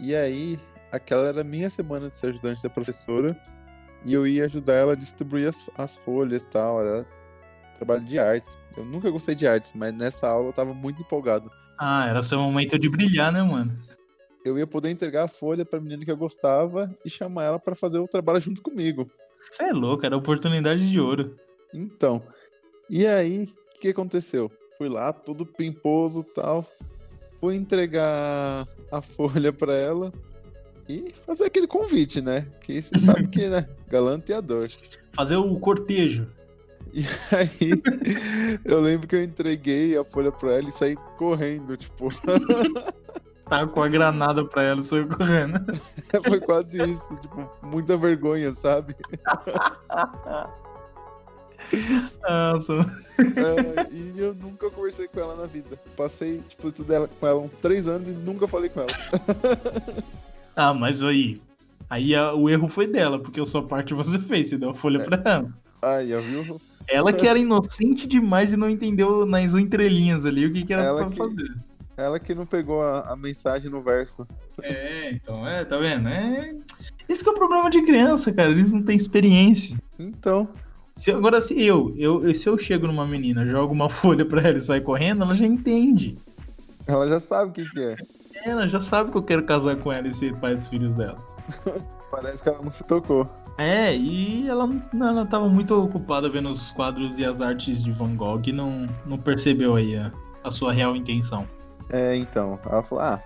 E 0.00 0.14
aí, 0.14 0.58
aquela 0.90 1.28
era 1.28 1.40
a 1.42 1.44
minha 1.44 1.70
semana 1.70 2.08
de 2.08 2.16
ser 2.16 2.28
ajudante 2.30 2.62
da 2.62 2.68
professora. 2.70 3.34
E 4.04 4.12
eu 4.12 4.26
ia 4.26 4.44
ajudar 4.44 4.74
ela 4.74 4.92
a 4.92 4.96
distribuir 4.96 5.48
as, 5.48 5.70
as 5.76 5.96
folhas 5.96 6.42
e 6.42 6.48
tal. 6.48 6.80
Era 6.80 7.06
trabalho 7.74 8.04
de 8.04 8.18
artes. 8.18 8.58
Eu 8.76 8.84
nunca 8.84 9.10
gostei 9.10 9.34
de 9.34 9.46
artes, 9.46 9.72
mas 9.74 9.94
nessa 9.94 10.28
aula 10.28 10.48
eu 10.48 10.52
tava 10.52 10.72
muito 10.72 11.00
empolgado. 11.00 11.50
Ah, 11.78 12.06
era 12.08 12.22
seu 12.22 12.38
momento 12.38 12.78
de 12.78 12.88
brilhar, 12.88 13.32
né, 13.32 13.42
mano? 13.42 13.76
Eu 14.44 14.58
ia 14.58 14.66
poder 14.66 14.90
entregar 14.90 15.24
a 15.24 15.28
folha 15.28 15.64
pra 15.64 15.80
menina 15.80 16.04
que 16.04 16.10
eu 16.10 16.16
gostava 16.16 16.92
e 17.04 17.10
chamar 17.10 17.44
ela 17.44 17.58
pra 17.58 17.74
fazer 17.74 17.98
o 17.98 18.08
trabalho 18.08 18.40
junto 18.40 18.62
comigo. 18.62 19.10
Você 19.36 19.64
é 19.64 19.72
louco, 19.72 20.06
era 20.06 20.16
oportunidade 20.16 20.88
de 20.88 21.00
ouro. 21.00 21.36
Então, 21.74 22.22
e 22.88 23.06
aí, 23.06 23.44
o 23.44 23.80
que 23.80 23.88
aconteceu? 23.88 24.50
Fui 24.76 24.88
lá, 24.88 25.12
todo 25.12 25.46
pimposo 25.46 26.20
e 26.20 26.34
tal. 26.34 26.66
Fui 27.40 27.56
entregar 27.56 28.68
a 28.90 29.00
folha 29.00 29.52
pra 29.52 29.74
ela 29.74 30.12
e 30.88 31.12
fazer 31.26 31.46
aquele 31.46 31.66
convite, 31.66 32.20
né? 32.20 32.46
Que 32.60 32.80
você 32.80 32.98
sabe 32.98 33.26
que, 33.32 33.48
né? 33.48 33.66
Galanteador. 33.92 34.70
Fazer 35.12 35.36
o 35.36 35.60
cortejo. 35.60 36.26
E 36.94 37.06
aí, 37.34 37.82
eu 38.66 38.78
lembro 38.78 39.08
que 39.08 39.16
eu 39.16 39.22
entreguei 39.22 39.96
a 39.96 40.04
folha 40.04 40.30
pra 40.30 40.52
ela 40.58 40.68
e 40.68 40.72
saí 40.72 40.94
correndo, 41.16 41.74
tipo, 41.74 42.10
Tá 43.48 43.66
com 43.66 43.82
a 43.82 43.88
granada 43.88 44.44
pra 44.44 44.62
ela 44.62 44.80
e 44.80 44.84
saiu 44.84 45.08
correndo. 45.08 45.58
foi 46.26 46.38
quase 46.38 46.82
isso, 46.82 47.16
tipo, 47.16 47.50
muita 47.62 47.96
vergonha, 47.96 48.54
sabe? 48.54 48.94
Nossa. 52.22 52.74
É, 53.18 53.90
e 53.90 54.14
eu 54.18 54.34
nunca 54.34 54.68
conversei 54.70 55.08
com 55.08 55.18
ela 55.18 55.34
na 55.34 55.46
vida. 55.46 55.78
Passei, 55.96 56.42
tipo, 56.46 56.70
tudo 56.70 56.92
ela, 56.92 57.08
com 57.08 57.26
ela 57.26 57.40
uns 57.40 57.54
três 57.54 57.88
anos 57.88 58.08
e 58.08 58.12
nunca 58.12 58.46
falei 58.46 58.68
com 58.68 58.80
ela. 58.80 58.90
Ah, 60.54 60.74
mas 60.74 61.02
aí. 61.02 61.40
Aí 61.92 62.14
a- 62.14 62.32
o 62.32 62.48
erro 62.48 62.68
foi 62.68 62.86
dela, 62.86 63.18
porque 63.18 63.38
a 63.38 63.44
sua 63.44 63.62
parte 63.62 63.92
você 63.92 64.18
fez, 64.26 64.48
você 64.48 64.56
deu 64.56 64.70
a 64.70 64.74
folha 64.74 64.98
pra 65.04 65.20
ela. 65.30 65.52
Ai, 65.82 66.08
já 66.08 66.20
viu? 66.20 66.58
Ela 66.88 67.12
que 67.12 67.26
era 67.28 67.38
inocente 67.38 68.08
demais 68.08 68.50
e 68.50 68.56
não 68.56 68.70
entendeu 68.70 69.26
nas 69.26 69.54
entrelinhas 69.54 70.24
ali 70.24 70.46
o 70.46 70.52
que, 70.52 70.64
que 70.64 70.72
era 70.72 70.84
Ela 70.84 71.00
pra 71.02 71.10
que- 71.10 71.18
fazer. 71.18 71.52
Ela 71.94 72.18
que 72.18 72.34
não 72.34 72.46
pegou 72.46 72.82
a, 72.82 73.00
a 73.12 73.14
mensagem 73.14 73.70
no 73.70 73.82
verso. 73.82 74.26
É, 74.62 75.10
então, 75.12 75.46
é, 75.46 75.62
tá 75.66 75.76
vendo? 75.76 76.08
É... 76.08 76.54
Esse 77.06 77.22
que 77.22 77.28
é 77.28 77.32
o 77.32 77.36
problema 77.36 77.68
de 77.68 77.82
criança, 77.82 78.32
cara. 78.32 78.50
Eles 78.50 78.72
não 78.72 78.82
têm 78.82 78.96
experiência. 78.96 79.76
Então, 79.98 80.48
Se, 80.96 81.10
agora, 81.10 81.42
se 81.42 81.60
eu, 81.62 81.92
eu, 81.98 82.34
se 82.34 82.48
eu 82.48 82.56
chego 82.56 82.86
numa 82.86 83.06
menina, 83.06 83.46
jogo 83.46 83.74
uma 83.74 83.90
folha 83.90 84.24
pra 84.24 84.40
ela 84.40 84.56
e 84.56 84.62
sai 84.62 84.80
correndo, 84.80 85.22
ela 85.24 85.34
já 85.34 85.44
entende. 85.46 86.16
ela 86.86 87.06
já 87.06 87.20
sabe 87.20 87.50
o 87.50 87.52
que, 87.52 87.68
que 87.70 87.80
é. 87.80 87.96
Ela 88.46 88.66
já 88.66 88.80
sabe 88.80 89.10
que 89.10 89.18
eu 89.18 89.22
quero 89.22 89.44
casar 89.44 89.76
com 89.76 89.92
ela 89.92 90.08
e 90.08 90.14
ser 90.14 90.34
pai 90.36 90.56
dos 90.56 90.68
filhos 90.68 90.94
dela. 90.96 91.18
Parece 92.10 92.42
que 92.42 92.48
ela 92.48 92.60
não 92.62 92.70
se 92.70 92.84
tocou. 92.86 93.26
É, 93.56 93.96
e 93.96 94.46
ela, 94.48 94.68
ela 94.94 95.26
tava 95.26 95.48
muito 95.48 95.74
ocupada 95.74 96.28
vendo 96.28 96.50
os 96.50 96.70
quadros 96.72 97.18
e 97.18 97.24
as 97.24 97.40
artes 97.40 97.82
de 97.82 97.90
Van 97.90 98.14
Gogh 98.14 98.42
e 98.46 98.52
não, 98.52 98.86
não 99.06 99.18
percebeu 99.18 99.76
aí 99.76 99.96
a, 99.96 100.12
a 100.44 100.50
sua 100.50 100.72
real 100.72 100.94
intenção. 100.94 101.46
É, 101.90 102.14
então. 102.16 102.58
Ela 102.66 102.82
falou, 102.82 103.04
ah, 103.04 103.22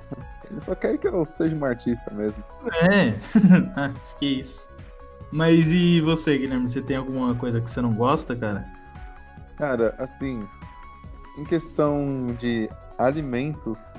ele 0.50 0.61
só 0.61 0.75
quer 0.75 0.99
que 0.99 1.09
eu 1.09 1.25
seja 1.25 1.54
uma 1.56 1.68
artista 1.68 2.12
mesmo. 2.12 2.42
É, 2.90 3.09
acho 3.80 4.14
que 4.18 4.26
isso. 4.26 4.68
Mas 5.33 5.66
e 5.66 6.00
você, 6.00 6.38
Guilherme? 6.38 6.68
Você 6.68 6.80
tem 6.80 6.97
alguma 6.97 7.35
coisa 7.35 7.61
que 7.61 7.68
você 7.68 7.80
não 7.80 7.92
gosta, 7.92 8.35
cara? 8.37 8.64
Cara, 9.56 9.95
assim, 9.99 10.47
em 11.37 11.45
questão 11.45 12.37
de 12.38 12.71
alimentos, 12.99 13.92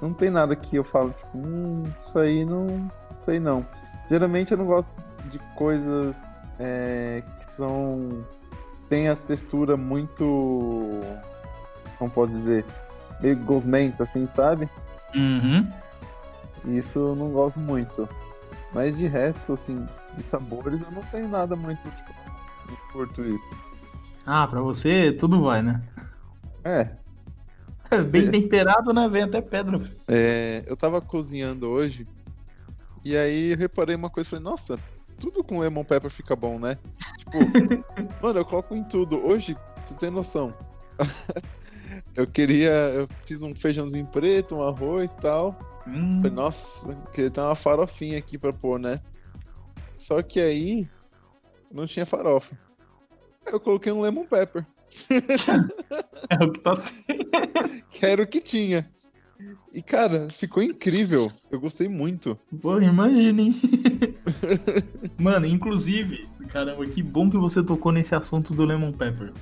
não 0.00 0.12
tem 0.12 0.30
nada 0.30 0.56
que 0.56 0.76
eu 0.76 0.84
falo, 0.84 1.10
tipo, 1.10 1.38
hum, 1.38 1.84
isso 2.00 2.18
aí 2.18 2.44
não 2.44 2.88
sei 3.18 3.38
não. 3.40 3.66
Geralmente 4.08 4.52
eu 4.52 4.58
não 4.58 4.66
gosto 4.66 5.02
de 5.30 5.38
coisas 5.56 6.38
é, 6.58 7.22
que 7.40 7.50
são. 7.50 8.24
tem 8.88 9.08
a 9.08 9.16
textura 9.16 9.76
muito. 9.76 11.00
como 11.98 12.10
posso 12.10 12.34
dizer? 12.34 12.64
meio 13.20 13.36
gosmenta, 13.38 14.02
assim, 14.02 14.26
sabe? 14.26 14.68
Uhum. 15.14 15.66
Isso 16.66 16.98
eu 16.98 17.16
não 17.16 17.30
gosto 17.30 17.60
muito. 17.60 18.08
Mas 18.74 18.98
de 18.98 19.06
resto, 19.06 19.54
assim, 19.54 19.86
de 20.16 20.22
sabores 20.22 20.82
eu 20.82 20.90
não 20.90 21.02
tenho 21.04 21.28
nada 21.28 21.56
muito, 21.56 21.80
tipo, 21.82 22.12
não 22.68 22.76
curto 22.92 23.22
isso. 23.22 23.56
Ah, 24.26 24.46
pra 24.46 24.60
você 24.60 25.12
tudo 25.12 25.42
vai, 25.42 25.62
né? 25.62 25.80
É, 26.64 26.90
Bem 28.10 28.26
É. 28.26 28.30
temperado, 28.30 28.92
né? 28.92 29.08
Vem 29.08 29.22
até 29.22 29.40
pedra. 29.40 29.80
É, 30.08 30.64
eu 30.66 30.76
tava 30.76 31.00
cozinhando 31.00 31.68
hoje 31.68 32.06
e 33.06 33.16
aí 33.16 33.52
eu 33.52 33.56
reparei 33.56 33.94
uma 33.94 34.10
coisa, 34.10 34.30
falei, 34.30 34.44
nossa, 34.44 34.78
tudo 35.18 35.42
com 35.42 35.58
lemon 35.58 35.84
pepper 35.84 36.10
fica 36.10 36.34
bom, 36.36 36.58
né? 36.58 36.78
Tipo, 37.18 37.38
mano, 38.22 38.40
eu 38.40 38.44
coloco 38.44 38.74
em 38.74 38.84
tudo. 38.84 39.18
Hoje, 39.24 39.56
você 39.84 39.94
tem 39.94 40.10
noção. 40.10 40.54
eu 42.14 42.26
queria, 42.26 42.70
eu 42.70 43.08
fiz 43.24 43.42
um 43.42 43.54
feijãozinho 43.54 44.06
preto, 44.06 44.56
um 44.56 44.62
arroz 44.62 45.12
e 45.12 45.16
tal. 45.16 45.58
Hum, 45.86 46.18
Falei, 46.22 46.32
nossa, 46.32 46.96
queria 47.12 47.30
ter 47.30 47.40
uma 47.40 47.54
farofinha 47.54 48.18
aqui 48.18 48.36
pra 48.36 48.52
pôr, 48.52 48.78
né? 48.78 49.00
Só 49.98 50.20
que 50.22 50.40
aí 50.40 50.88
não 51.70 51.86
tinha 51.86 52.04
farofa. 52.04 52.58
Eu 53.46 53.60
coloquei 53.60 53.92
um 53.92 54.00
lemon 54.00 54.26
pepper. 54.26 54.66
É 56.28 56.42
o 56.42 56.50
que 56.50 56.60
tá. 56.60 56.82
que 57.90 58.04
era 58.04 58.22
o 58.22 58.26
que 58.26 58.40
tinha. 58.40 58.90
E, 59.72 59.82
cara, 59.82 60.28
ficou 60.30 60.62
incrível. 60.62 61.30
Eu 61.50 61.60
gostei 61.60 61.88
muito. 61.88 62.38
Pô, 62.60 62.80
imagina, 62.80 63.42
hein? 63.42 63.60
Mano, 65.18 65.46
inclusive, 65.46 66.28
caramba, 66.48 66.86
que 66.86 67.02
bom 67.02 67.30
que 67.30 67.36
você 67.36 67.62
tocou 67.62 67.92
nesse 67.92 68.14
assunto 68.14 68.54
do 68.54 68.64
Lemon 68.64 68.92
Pepper. 68.92 69.32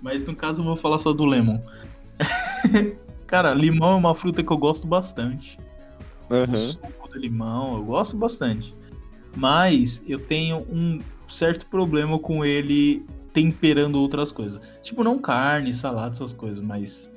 Mas 0.00 0.24
no 0.24 0.36
caso 0.36 0.60
eu 0.60 0.66
vou 0.66 0.76
falar 0.76 0.98
só 0.98 1.12
do 1.12 1.24
Lemon. 1.24 1.58
Cara, 3.26 3.54
limão 3.54 3.92
é 3.92 3.96
uma 3.96 4.14
fruta 4.14 4.42
que 4.42 4.52
eu 4.52 4.58
gosto 4.58 4.86
bastante. 4.86 5.58
Uhum. 6.30 6.66
O 6.66 6.72
suco 6.72 7.12
de 7.12 7.18
limão, 7.18 7.78
eu 7.78 7.84
gosto 7.84 8.16
bastante. 8.16 8.74
Mas 9.34 10.02
eu 10.06 10.20
tenho 10.20 10.58
um 10.70 11.00
certo 11.26 11.66
problema 11.66 12.18
com 12.18 12.44
ele 12.44 13.04
temperando 13.32 13.96
outras 13.96 14.30
coisas. 14.30 14.60
Tipo, 14.82 15.02
não 15.02 15.18
carne, 15.18 15.74
salada, 15.74 16.14
essas 16.14 16.32
coisas, 16.32 16.60
mas. 16.60 17.10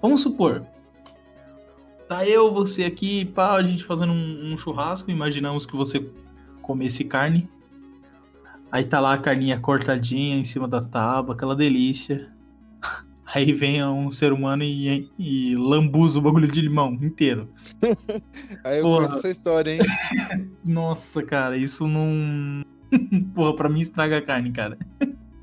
Vamos 0.00 0.20
supor. 0.20 0.64
Tá 2.08 2.26
eu, 2.26 2.50
você 2.50 2.84
aqui, 2.84 3.26
pá, 3.26 3.54
a 3.54 3.62
gente 3.62 3.84
fazendo 3.84 4.12
um, 4.12 4.54
um 4.54 4.58
churrasco. 4.58 5.10
Imaginamos 5.10 5.66
que 5.66 5.76
você 5.76 6.10
comesse 6.62 7.04
carne. 7.04 7.48
Aí 8.72 8.82
tá 8.84 8.98
lá 8.98 9.12
a 9.12 9.18
carninha 9.18 9.60
cortadinha 9.60 10.36
em 10.36 10.44
cima 10.44 10.66
da 10.66 10.80
tábua, 10.80 11.34
aquela 11.34 11.54
delícia. 11.54 12.32
Aí 13.26 13.52
vem 13.52 13.84
um 13.84 14.10
ser 14.10 14.32
humano 14.32 14.62
e, 14.62 15.10
e 15.18 15.54
lambuza 15.54 16.18
o 16.18 16.22
bagulho 16.22 16.48
de 16.48 16.62
limão 16.62 16.94
inteiro. 16.94 17.46
Aí 18.64 18.78
eu 18.78 18.84
Porra. 18.84 18.96
conheço 18.96 19.16
essa 19.16 19.28
história, 19.28 19.72
hein? 19.72 19.80
Nossa, 20.64 21.22
cara, 21.22 21.58
isso 21.58 21.86
não. 21.86 22.62
Porra, 23.34 23.54
pra 23.54 23.68
mim 23.68 23.82
estraga 23.82 24.16
a 24.16 24.22
carne, 24.22 24.50
cara. 24.50 24.78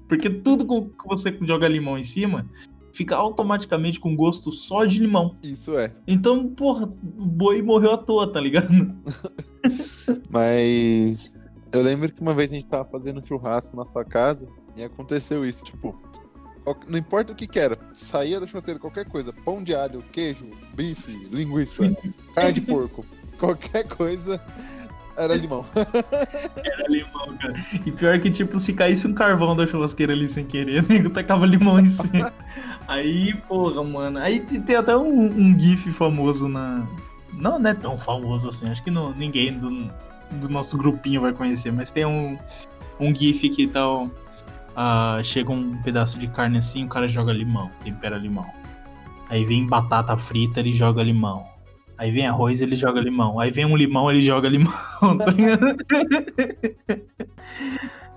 Porque 0.10 0.32
tudo 0.32 0.66
que 0.90 1.08
você 1.08 1.38
joga 1.44 1.68
limão 1.68 1.96
em 1.96 2.04
cima 2.04 2.50
fica 2.96 3.16
automaticamente 3.16 4.00
com 4.00 4.16
gosto 4.16 4.52
só 4.52 4.86
de 4.86 5.00
limão. 5.00 5.36
Isso 5.44 5.78
é. 5.78 5.94
Então, 6.08 6.48
porra, 6.48 6.86
o 6.86 7.26
boi 7.26 7.62
morreu 7.62 7.92
à 7.92 7.98
toa, 7.98 8.32
tá 8.32 8.40
ligado? 8.40 8.70
Mas 10.32 11.36
eu 11.72 11.82
lembro 11.82 12.12
que 12.12 12.22
uma 12.22 12.34
vez 12.34 12.52
a 12.52 12.56
gente 12.56 12.68
tava 12.68 12.86
fazendo 12.86 13.26
churrasco 13.26 13.76
na 13.76 13.86
sua 13.86 14.06
casa 14.06 14.48
e 14.78 14.84
aconteceu 14.84 15.46
isso, 15.46 15.64
tipo, 15.66 16.00
não 16.88 16.98
importa 16.98 17.34
o 17.34 17.36
que 17.36 17.48
que 17.48 17.60
era, 17.60 17.78
saía 17.94 18.40
da 18.40 18.48
churrasqueira 18.48 18.80
qualquer 18.80 19.06
coisa, 19.06 19.34
pão 19.34 19.62
de 19.62 19.76
alho, 19.76 20.02
queijo, 20.12 20.50
bife, 20.74 21.12
linguiça, 21.30 21.84
carne 22.34 22.54
de 22.54 22.62
porco, 22.62 23.06
qualquer 23.38 23.88
coisa 23.88 24.42
era 25.18 25.36
limão. 25.36 25.66
Era 26.64 26.88
limão, 26.90 27.38
cara. 27.38 27.56
E 27.86 27.92
pior 27.92 28.20
que, 28.20 28.30
tipo, 28.30 28.60
se 28.60 28.74
caísse 28.74 29.08
um 29.08 29.14
carvão 29.14 29.56
da 29.56 29.66
churrasqueira 29.66 30.14
ali 30.14 30.28
sem 30.28 30.46
querer, 30.46 30.84
o 30.84 30.88
nego 30.92 31.10
tacava 31.10 31.46
limão 31.46 31.80
em 31.80 31.90
cima. 31.90 32.34
Aí, 32.88 33.34
porra, 33.48 33.84
mano. 33.84 34.20
Aí 34.20 34.40
tem 34.42 34.76
até 34.76 34.96
um, 34.96 35.26
um 35.28 35.60
GIF 35.60 35.92
famoso 35.92 36.48
na. 36.48 36.86
Não, 37.34 37.60
não 37.60 37.70
é 37.70 37.74
tão 37.74 37.98
famoso 37.98 38.50
assim. 38.50 38.70
Acho 38.70 38.84
que 38.84 38.92
não, 38.92 39.12
ninguém 39.14 39.58
do, 39.58 39.70
do 40.32 40.50
nosso 40.50 40.78
grupinho 40.78 41.22
vai 41.22 41.34
conhecer, 41.34 41.72
mas 41.72 41.90
tem 41.90 42.06
um, 42.06 42.38
um 43.00 43.14
GIF 43.14 43.50
que 43.50 43.68
tal. 43.68 44.10
ah, 44.76 45.20
chega 45.24 45.52
um 45.52 45.78
pedaço 45.82 46.20
de 46.20 46.28
carne 46.28 46.58
assim, 46.58 46.86
o 46.86 46.90
cara 46.90 47.08
joga 47.08 47.32
limão, 47.32 47.72
tempera 47.84 48.18
limão. 48.18 48.46
Aí 49.30 49.44
vem 49.44 49.66
batata 49.66 50.16
frita, 50.18 50.60
ele 50.60 50.76
joga 50.76 51.02
limão. 51.02 51.55
Aí 51.98 52.12
vem 52.12 52.28
arroz, 52.28 52.62
ele 52.62 52.76
joga 52.76 53.00
limão. 53.00 53.40
Aí 53.40 53.50
vem 53.52 53.66
um 53.66 53.76
limão, 53.76 54.10
ele 54.12 54.22
joga 54.22 54.50
limão. 54.50 54.74
tá? 55.18 55.26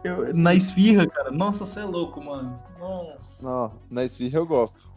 Eu- 0.05 0.35
na 0.35 0.55
esfirra, 0.55 1.07
cara. 1.07 1.31
Nossa, 1.31 1.65
você 1.67 1.81
é 1.81 1.85
louco, 1.85 2.23
mano. 2.23 2.59
Nossa. 2.79 3.43
Não, 3.45 3.73
na 3.91 4.05
esfirra 4.05 4.39
eu 4.39 4.47
gosto. 4.47 4.89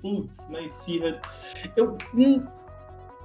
Putz, 0.00 0.46
na 0.48 0.60
esfirra. 0.62 1.20
Eu. 1.76 1.96
hum, 2.14 2.42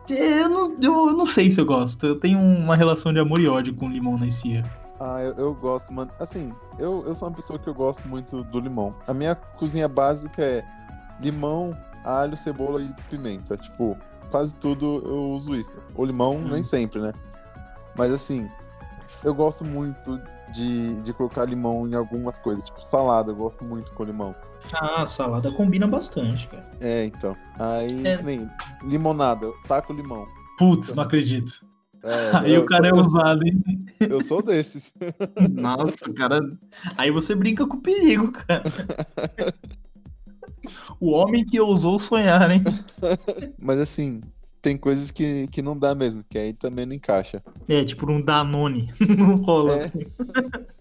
Eu 0.10 0.50
não, 0.50 0.75
eu 0.81 1.13
não 1.13 1.25
sei 1.25 1.50
se 1.51 1.60
eu 1.60 1.65
gosto. 1.65 2.05
Eu 2.05 2.19
tenho 2.19 2.39
uma 2.39 2.75
relação 2.75 3.13
de 3.13 3.19
amor 3.19 3.39
e 3.39 3.48
ódio 3.48 3.74
com 3.75 3.89
limão 3.89 4.17
na 4.17 4.27
esfirra. 4.27 4.69
Ah, 5.00 5.22
eu, 5.22 5.33
eu 5.36 5.53
gosto, 5.53 5.93
mano. 5.93 6.12
Assim, 6.19 6.53
eu, 6.79 7.03
eu 7.07 7.15
sou 7.15 7.27
uma 7.27 7.36
pessoa 7.36 7.57
que 7.60 7.67
eu 7.67 7.74
gosto 7.74 8.07
muito 8.07 8.43
do 8.43 8.60
limão. 8.60 8.95
A 9.07 9.13
minha 9.13 9.36
cozinha 9.36 9.88
básica 9.88 10.41
é 10.41 10.63
limão, 11.22 11.75
alho, 12.03 12.36
cebola 12.38 12.81
e 12.81 12.93
pimenta. 13.10 13.55
Tipo, 13.57 13.98
quase 14.34 14.56
tudo 14.56 15.00
eu 15.06 15.30
uso 15.32 15.54
isso. 15.54 15.78
O 15.96 16.04
limão, 16.04 16.38
Hum. 16.38 16.48
nem 16.50 16.63
sempre, 16.63 17.00
né? 17.00 17.13
Mas 17.96 18.12
assim, 18.12 18.50
eu 19.24 19.32
gosto 19.36 19.63
muito 19.63 20.20
de, 20.52 20.96
de 21.02 21.13
colocar 21.13 21.46
limão 21.46 21.88
em 21.88 21.94
algumas 21.94 22.40
coisas. 22.40 22.66
Tipo, 22.66 22.84
salada, 22.84 23.32
eu 23.32 23.36
gosto 23.36 23.63
muito 23.63 23.94
com 23.94 24.04
limão. 24.04 24.34
Ah, 24.74 25.06
salada 25.06 25.52
combina 25.52 25.86
bastante, 25.86 26.48
cara. 26.48 26.66
É, 26.82 27.06
então. 27.06 27.38
Aí, 27.60 28.08
É. 28.08 28.24
nem 28.24 28.50
limonada, 28.84 29.46
eu 29.46 29.54
taco 29.68 29.94
limão. 29.94 30.25
Putz, 30.58 30.96
não 30.96 31.04
acredito. 31.04 31.63
É, 32.04 32.32
Aí 32.38 32.54
eu 32.56 32.63
o 32.63 32.66
cara 32.66 32.88
é 32.88 32.94
ousado, 32.94 33.46
hein? 33.46 33.63
Eu 34.00 34.24
sou 34.24 34.42
desses. 34.42 34.94
Nossa, 35.52 36.10
o 36.10 36.13
cara. 36.16 36.40
Aí 36.98 37.12
você 37.12 37.36
brinca 37.36 37.68
com 37.68 37.78
o 37.78 37.82
perigo, 37.82 38.32
cara. 38.32 38.63
O 41.00 41.12
homem 41.12 41.46
que 41.46 41.60
ousou 41.60 42.00
sonhar, 42.00 42.50
hein? 42.51 42.63
Mas 43.60 43.79
assim, 43.79 44.22
tem 44.62 44.77
coisas 44.77 45.12
que, 45.12 45.48
que 45.48 45.62
não 45.62 45.77
dá 45.77 45.93
mesmo, 45.93 46.24
que 46.29 46.38
aí 46.38 46.53
também 46.53 46.86
não 46.86 46.93
encaixa. 46.93 47.43
É, 47.67 47.84
tipo 47.84 48.10
um 48.12 48.22
Danone. 48.22 48.91
Não 49.17 49.36
rola. 49.38 49.84
É. 49.86 49.91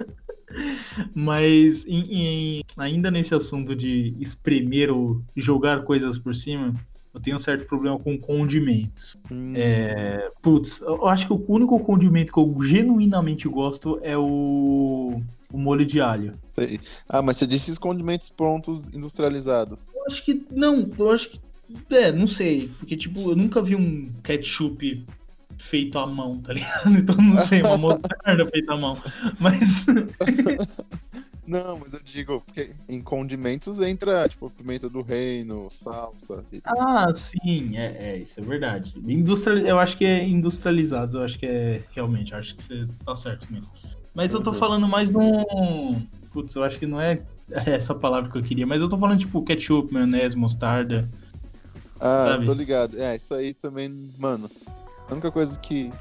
Mas 1.15 1.85
em- 1.87 2.59
em- 2.59 2.62
ainda 2.77 3.11
nesse 3.11 3.35
assunto 3.35 3.75
de 3.75 4.15
espremer 4.21 4.91
ou 4.91 5.23
jogar 5.37 5.83
coisas 5.85 6.19
por 6.19 6.35
cima, 6.35 6.73
eu 7.15 7.21
tenho 7.21 7.37
um 7.37 7.41
certo 7.41 7.67
problema 7.67 7.99
com 7.99 8.19
condimentos. 8.19 9.17
Hum, 9.31 9.53
É, 9.57 10.29
putz, 10.43 10.81
eu 10.81 11.07
acho 11.07 11.27
que 11.27 11.33
o 11.33 11.45
único 11.49 11.79
condimento 11.81 12.33
que 12.33 12.39
eu 12.39 12.55
genuinamente 12.65 13.49
gosto 13.49 13.99
é 14.03 14.17
o, 14.17 15.21
o 15.53 15.59
molho 15.59 15.85
de 15.87 16.01
alho. 16.01 16.33
sei. 16.55 16.81
Ah, 17.09 17.21
mas 17.23 17.37
você 17.37 17.47
disse 17.47 17.71
os 17.71 17.79
condimentos 17.79 18.31
prontos, 18.31 18.89
industrializados. 18.89 19.89
Eu 19.95 20.07
acho 20.07 20.25
que. 20.25 20.45
Não, 20.51 20.89
eu 20.99 21.11
acho 21.11 21.29
que. 21.31 21.41
É, 21.91 22.11
não 22.13 22.27
sei. 22.27 22.69
Porque, 22.79 22.97
tipo, 22.97 23.31
eu 23.31 23.37
nunca 23.37 23.63
vi 23.63 23.75
um 23.77 24.11
ketchup 24.23 25.07
feito 25.59 25.99
à 25.99 26.07
mão, 26.07 26.39
tá 26.41 26.53
ligado? 26.53 26.91
Então 26.99 27.17
não 27.17 27.39
sei, 27.41 27.63
uma 27.63 27.77
mostarda 27.79 28.47
feita 28.51 28.73
à 28.73 28.77
mão. 28.77 29.01
Mas. 29.39 29.87
Não, 31.45 31.77
mas 31.81 31.93
eu 31.93 32.01
digo, 32.05 32.41
porque 32.41 32.71
em 32.89 33.03
condimentos 33.03 33.81
entra, 33.81 34.29
tipo, 34.29 34.49
pimenta 34.49 34.89
do 34.89 35.03
reino, 35.03 35.69
salsa. 35.71 36.45
e- 36.53 36.63
Ah, 36.65 37.13
sim, 37.15 37.77
é, 37.77 38.13
é, 38.13 38.19
isso 38.19 38.39
é 38.39 38.43
verdade. 38.45 38.95
Industrial, 38.97 39.59
eu 39.59 39.79
acho 39.81 39.97
que 39.97 40.05
é 40.05 40.25
industrializado, 40.27 41.19
eu 41.19 41.25
acho 41.25 41.39
que 41.39 41.45
é 41.47 41.83
realmente, 41.91 42.33
eu 42.33 42.39
acho 42.39 42.55
que 42.55 42.63
você 42.63 42.87
tá 43.05 43.17
certo 43.17 43.53
nisso. 43.53 43.73
Mas 43.83 43.92
eu 44.16 44.42
tô 44.42 44.50
Uhum. 44.50 44.57
falando 44.59 44.88
mais 44.88 45.14
um. 45.14 46.02
Putz, 46.33 46.54
eu 46.54 46.64
acho 46.64 46.78
que 46.78 46.87
não 46.87 47.00
é 47.00 47.23
essa 47.66 47.95
palavra 47.95 48.31
que 48.31 48.38
eu 48.38 48.42
queria, 48.42 48.66
mas 48.66 48.81
eu 48.81 48.88
tô 48.88 48.97
falando 48.99 49.19
tipo 49.19 49.42
ketchup, 49.42 49.92
maionese, 49.92 50.37
mostarda. 50.37 51.09
Ah, 52.00 52.33
Sabe? 52.33 52.45
tô 52.47 52.52
ligado. 52.52 53.00
É, 53.00 53.16
isso 53.16 53.35
aí 53.35 53.54
também, 53.54 54.11
mano. 54.19 54.50
A 55.09 55.12
única 55.12 55.31
coisa 55.31 55.59
que 55.59 55.92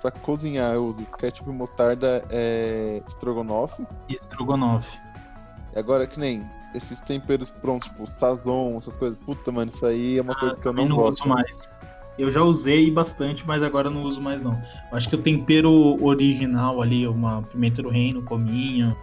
pra 0.00 0.10
cozinhar 0.10 0.74
eu 0.74 0.86
uso 0.86 1.04
ketchup 1.18 1.48
e 1.50 1.52
mostarda 1.52 2.24
é 2.30 3.02
estrogonofe. 3.06 3.84
e 4.08 4.14
estrogonofe. 4.14 4.98
E 5.74 5.78
agora 5.78 6.06
que 6.06 6.18
nem 6.20 6.42
esses 6.74 7.00
temperos 7.00 7.50
prontos, 7.50 7.88
tipo 7.88 8.06
sazon, 8.06 8.76
essas 8.76 8.96
coisas. 8.96 9.18
Puta, 9.18 9.50
mano, 9.50 9.70
isso 9.70 9.84
aí 9.86 10.18
é 10.18 10.22
uma 10.22 10.34
coisa 10.34 10.58
que 10.60 10.66
eu 10.66 10.72
não, 10.72 10.86
não 10.88 10.96
gosto. 10.96 11.28
mais. 11.28 11.74
Eu 12.18 12.30
já 12.30 12.42
usei 12.42 12.90
bastante, 12.90 13.46
mas 13.46 13.62
agora 13.62 13.88
não 13.88 14.02
uso 14.02 14.20
mais 14.20 14.42
não. 14.42 14.52
Eu 14.90 14.98
acho 14.98 15.08
que 15.08 15.14
o 15.14 15.18
tempero 15.18 16.02
original 16.04 16.82
ali, 16.82 17.06
uma 17.06 17.42
pimenta 17.42 17.82
do 17.82 17.88
reino, 17.88 18.22
cominho, 18.22 18.96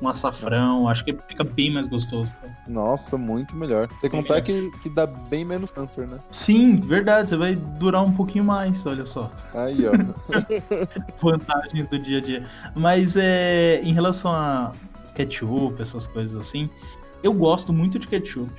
um 0.00 0.08
açafrão, 0.08 0.88
acho 0.88 1.04
que 1.04 1.16
fica 1.28 1.42
bem 1.42 1.72
mais 1.72 1.86
gostoso. 1.86 2.34
cara. 2.40 2.56
Nossa, 2.68 3.16
muito 3.16 3.56
melhor. 3.56 3.88
Bem 4.00 4.10
contar 4.10 4.40
que, 4.42 4.70
que 4.82 4.88
dá 4.88 5.06
bem 5.06 5.44
menos 5.44 5.70
câncer, 5.70 6.06
né? 6.06 6.18
Sim, 6.30 6.76
verdade, 6.76 7.28
você 7.28 7.36
vai 7.36 7.54
durar 7.54 8.04
um 8.04 8.12
pouquinho 8.12 8.44
mais, 8.44 8.84
olha 8.86 9.06
só. 9.06 9.30
Aí, 9.54 9.84
ó. 9.86 9.92
vantagens 11.20 11.86
do 11.86 11.98
dia 11.98 12.18
a 12.18 12.20
dia. 12.20 12.46
Mas 12.74 13.16
é, 13.16 13.80
em 13.82 13.92
relação 13.92 14.30
a 14.32 14.72
ketchup, 15.14 15.80
essas 15.80 16.06
coisas 16.06 16.36
assim, 16.36 16.68
eu 17.22 17.32
gosto 17.32 17.72
muito 17.72 17.98
de 17.98 18.06
ketchup. 18.06 18.52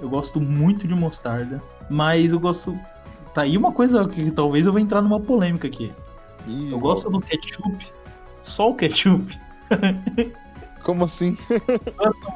Eu 0.00 0.08
gosto 0.08 0.40
muito 0.40 0.86
de 0.86 0.94
mostarda. 0.94 1.60
Mas 1.88 2.32
eu 2.32 2.40
gosto. 2.40 2.78
Tá 3.36 3.42
aí 3.42 3.54
uma 3.54 3.70
coisa 3.70 4.08
que 4.08 4.30
talvez 4.30 4.64
eu 4.64 4.72
vou 4.72 4.80
entrar 4.80 5.02
numa 5.02 5.20
polêmica 5.20 5.68
aqui. 5.68 5.92
Ih, 6.46 6.72
Eu 6.72 6.78
gosto 6.78 7.10
do 7.10 7.20
ketchup, 7.20 7.86
só 8.40 8.70
o 8.70 8.74
ketchup. 8.74 9.38
Como 10.82 11.04
assim? 11.04 11.36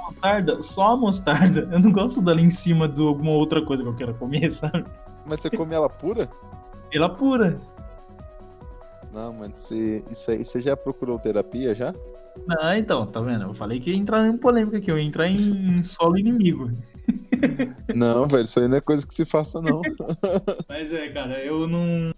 Mostarda, 0.05 0.61
só 0.61 0.89
a 0.89 0.97
mostarda. 0.99 1.67
Eu 1.73 1.81
não 1.81 1.91
gosto 1.91 2.21
dela 2.21 2.43
em 2.43 2.51
cima 2.51 2.87
de 2.87 3.01
alguma 3.01 3.31
outra 3.31 3.65
coisa 3.65 3.83
que 3.83 3.89
eu 3.89 3.95
queira 3.95 4.13
comer, 4.13 4.53
sabe? 4.53 4.85
Mas 5.25 5.41
você 5.41 5.49
come 5.49 5.75
ela 5.75 5.89
pura? 5.89 6.29
Ela 6.93 7.09
pura. 7.09 7.59
Não, 9.11 9.33
mano, 9.33 9.55
você, 9.57 10.05
isso 10.11 10.31
aí, 10.31 10.45
você 10.45 10.61
já 10.61 10.77
procurou 10.77 11.19
terapia 11.19 11.75
já? 11.75 11.95
Não, 12.47 12.75
então, 12.75 13.07
tá 13.07 13.23
vendo? 13.23 13.45
Eu 13.45 13.55
falei 13.55 13.81
que 13.81 13.89
ia 13.89 13.97
entrar 13.97 14.27
em 14.27 14.37
polêmica 14.37 14.77
aqui, 14.77 14.91
eu 14.91 14.99
ia 14.99 15.05
entrar 15.05 15.29
em 15.29 15.83
solo 15.83 16.19
inimigo. 16.19 16.71
Não, 17.95 18.27
velho, 18.27 18.45
isso 18.45 18.61
aí 18.61 18.69
não 18.69 18.77
é 18.77 18.81
coisa 18.81 19.07
que 19.07 19.15
se 19.15 19.25
faça, 19.25 19.61
não. 19.61 19.81
Mas 20.69 20.93
é, 20.93 21.09
cara, 21.09 21.45
eu 21.45 21.67
não. 21.67 22.13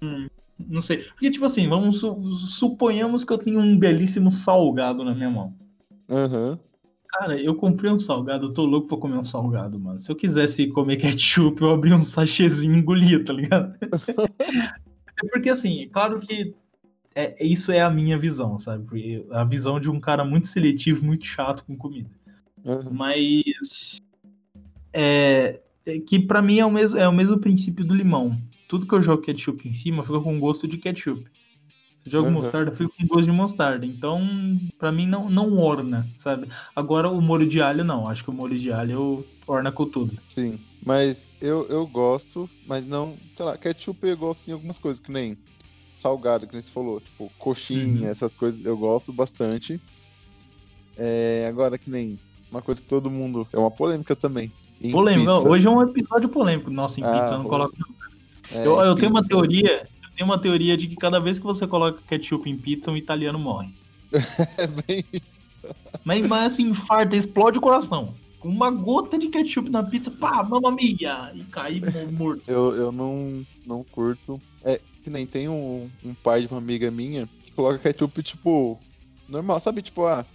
Não 0.58 0.80
sei. 0.80 0.98
Porque, 0.98 1.30
tipo 1.30 1.44
assim, 1.44 1.68
vamos 1.68 2.02
suponhamos 2.54 3.24
que 3.24 3.32
eu 3.32 3.38
tenho 3.38 3.60
um 3.60 3.76
belíssimo 3.76 4.30
salgado 4.30 5.04
na 5.04 5.14
minha 5.14 5.30
mão. 5.30 5.54
Aham. 6.10 6.50
Uhum. 6.50 6.58
Cara, 7.12 7.38
eu 7.38 7.54
comprei 7.54 7.90
um 7.90 7.98
salgado, 7.98 8.46
eu 8.46 8.54
tô 8.54 8.64
louco 8.64 8.88
pra 8.88 8.96
comer 8.96 9.18
um 9.18 9.24
salgado, 9.24 9.78
mano. 9.78 10.00
Se 10.00 10.10
eu 10.10 10.16
quisesse 10.16 10.66
comer 10.68 10.96
ketchup, 10.96 11.60
eu 11.60 11.70
abria 11.70 11.94
um 11.94 12.06
sachêzinho 12.06 12.74
e 12.74 12.78
engolia, 12.78 13.22
tá 13.22 13.34
ligado? 13.34 13.76
é 14.40 15.28
porque, 15.30 15.50
assim, 15.50 15.82
é 15.82 15.88
claro 15.88 16.18
que 16.20 16.54
é, 17.14 17.44
isso 17.44 17.70
é 17.70 17.80
a 17.80 17.90
minha 17.90 18.18
visão, 18.18 18.58
sabe? 18.58 18.84
Porque 18.84 19.26
a 19.30 19.44
visão 19.44 19.78
de 19.78 19.90
um 19.90 20.00
cara 20.00 20.24
muito 20.24 20.48
seletivo, 20.48 21.04
muito 21.04 21.26
chato 21.26 21.64
com 21.64 21.76
comida. 21.76 22.10
Uhum. 22.64 22.90
Mas. 22.92 24.01
É, 24.92 25.60
é 25.86 25.98
que 25.98 26.18
para 26.18 26.42
mim 26.42 26.58
é 26.58 26.66
o, 26.66 26.70
mesmo, 26.70 26.98
é 26.98 27.08
o 27.08 27.12
mesmo 27.12 27.38
princípio 27.38 27.84
do 27.84 27.94
limão. 27.94 28.38
Tudo 28.68 28.86
que 28.86 28.94
eu 28.94 29.02
jogo 29.02 29.22
ketchup 29.22 29.68
em 29.68 29.74
cima 29.74 30.02
fica 30.02 30.20
com 30.20 30.38
gosto 30.38 30.66
de 30.66 30.78
ketchup. 30.78 31.22
Se 32.02 32.08
eu 32.08 32.12
jogo 32.12 32.26
uhum. 32.26 32.32
mostarda, 32.32 32.72
fica 32.72 32.90
com 32.98 33.06
gosto 33.06 33.24
de 33.24 33.32
mostarda. 33.32 33.86
Então, 33.86 34.58
para 34.78 34.90
mim, 34.90 35.06
não, 35.06 35.30
não 35.30 35.56
orna, 35.58 36.06
sabe? 36.18 36.48
Agora, 36.74 37.08
o 37.08 37.20
molho 37.20 37.46
de 37.46 37.60
alho, 37.60 37.84
não. 37.84 38.08
Acho 38.08 38.24
que 38.24 38.30
o 38.30 38.32
molho 38.32 38.58
de 38.58 38.72
alho 38.72 39.24
orna 39.46 39.70
com 39.70 39.86
tudo. 39.86 40.18
Sim, 40.28 40.58
mas 40.84 41.28
eu, 41.40 41.66
eu 41.68 41.86
gosto, 41.86 42.50
mas 42.66 42.86
não... 42.86 43.14
Sei 43.36 43.46
lá, 43.46 43.56
ketchup 43.56 44.04
eu 44.04 44.16
gosto 44.16 44.48
em 44.48 44.52
algumas 44.52 44.78
coisas, 44.78 45.00
que 45.00 45.12
nem 45.12 45.38
salgado, 45.94 46.46
que 46.46 46.54
nem 46.54 46.62
você 46.62 46.72
falou. 46.72 47.00
Tipo, 47.00 47.30
coxinha, 47.38 48.02
uhum. 48.02 48.08
essas 48.08 48.34
coisas 48.34 48.64
eu 48.64 48.76
gosto 48.76 49.12
bastante. 49.12 49.80
É, 50.96 51.46
agora, 51.48 51.78
que 51.78 51.88
nem 51.88 52.18
uma 52.50 52.62
coisa 52.62 52.80
que 52.80 52.88
todo 52.88 53.08
mundo... 53.08 53.46
É 53.52 53.58
uma 53.58 53.70
polêmica 53.70 54.16
também. 54.16 54.50
Polêmica. 54.90 55.34
Hoje 55.48 55.66
é 55.66 55.70
um 55.70 55.82
episódio 55.82 56.28
polêmico. 56.28 56.70
Nossa, 56.70 57.00
em 57.00 57.04
ah, 57.04 57.12
pizza 57.12 57.34
eu 57.34 57.38
não 57.38 57.44
coloco... 57.44 57.74
É, 58.50 58.66
eu, 58.66 58.80
eu 58.80 58.94
tenho 58.94 59.10
uma 59.10 59.24
teoria 59.24 59.86
tem 60.14 60.24
uma 60.24 60.38
teoria 60.38 60.76
de 60.76 60.86
que 60.86 60.96
cada 60.96 61.18
vez 61.18 61.38
que 61.38 61.44
você 61.44 61.66
coloca 61.66 62.00
ketchup 62.06 62.48
em 62.48 62.56
pizza, 62.56 62.90
um 62.90 62.96
italiano 62.96 63.38
morre. 63.38 63.70
é 64.58 64.66
bem 64.66 65.04
isso. 65.12 65.46
Mas, 66.04 66.26
mas 66.26 66.52
assim, 66.52 66.70
infarta, 66.70 67.16
explode 67.16 67.58
o 67.58 67.60
coração. 67.60 68.14
Com 68.38 68.48
uma 68.48 68.70
gota 68.70 69.18
de 69.18 69.28
ketchup 69.28 69.70
na 69.70 69.82
pizza, 69.82 70.10
pá, 70.10 70.42
mamma 70.42 70.70
mia! 70.70 71.32
E 71.34 71.44
cai 71.44 71.80
morto. 72.10 72.42
Eu, 72.50 72.74
eu 72.74 72.92
não, 72.92 73.44
não 73.66 73.84
curto. 73.84 74.40
É, 74.64 74.80
que 75.02 75.10
nem 75.10 75.26
tem 75.26 75.48
um, 75.48 75.88
um 76.04 76.14
pai 76.14 76.42
de 76.42 76.48
uma 76.48 76.58
amiga 76.58 76.90
minha 76.90 77.28
que 77.44 77.52
coloca 77.52 77.78
ketchup, 77.78 78.22
tipo, 78.22 78.78
normal, 79.28 79.60
sabe? 79.60 79.80
Tipo, 79.80 80.06
ah, 80.06 80.26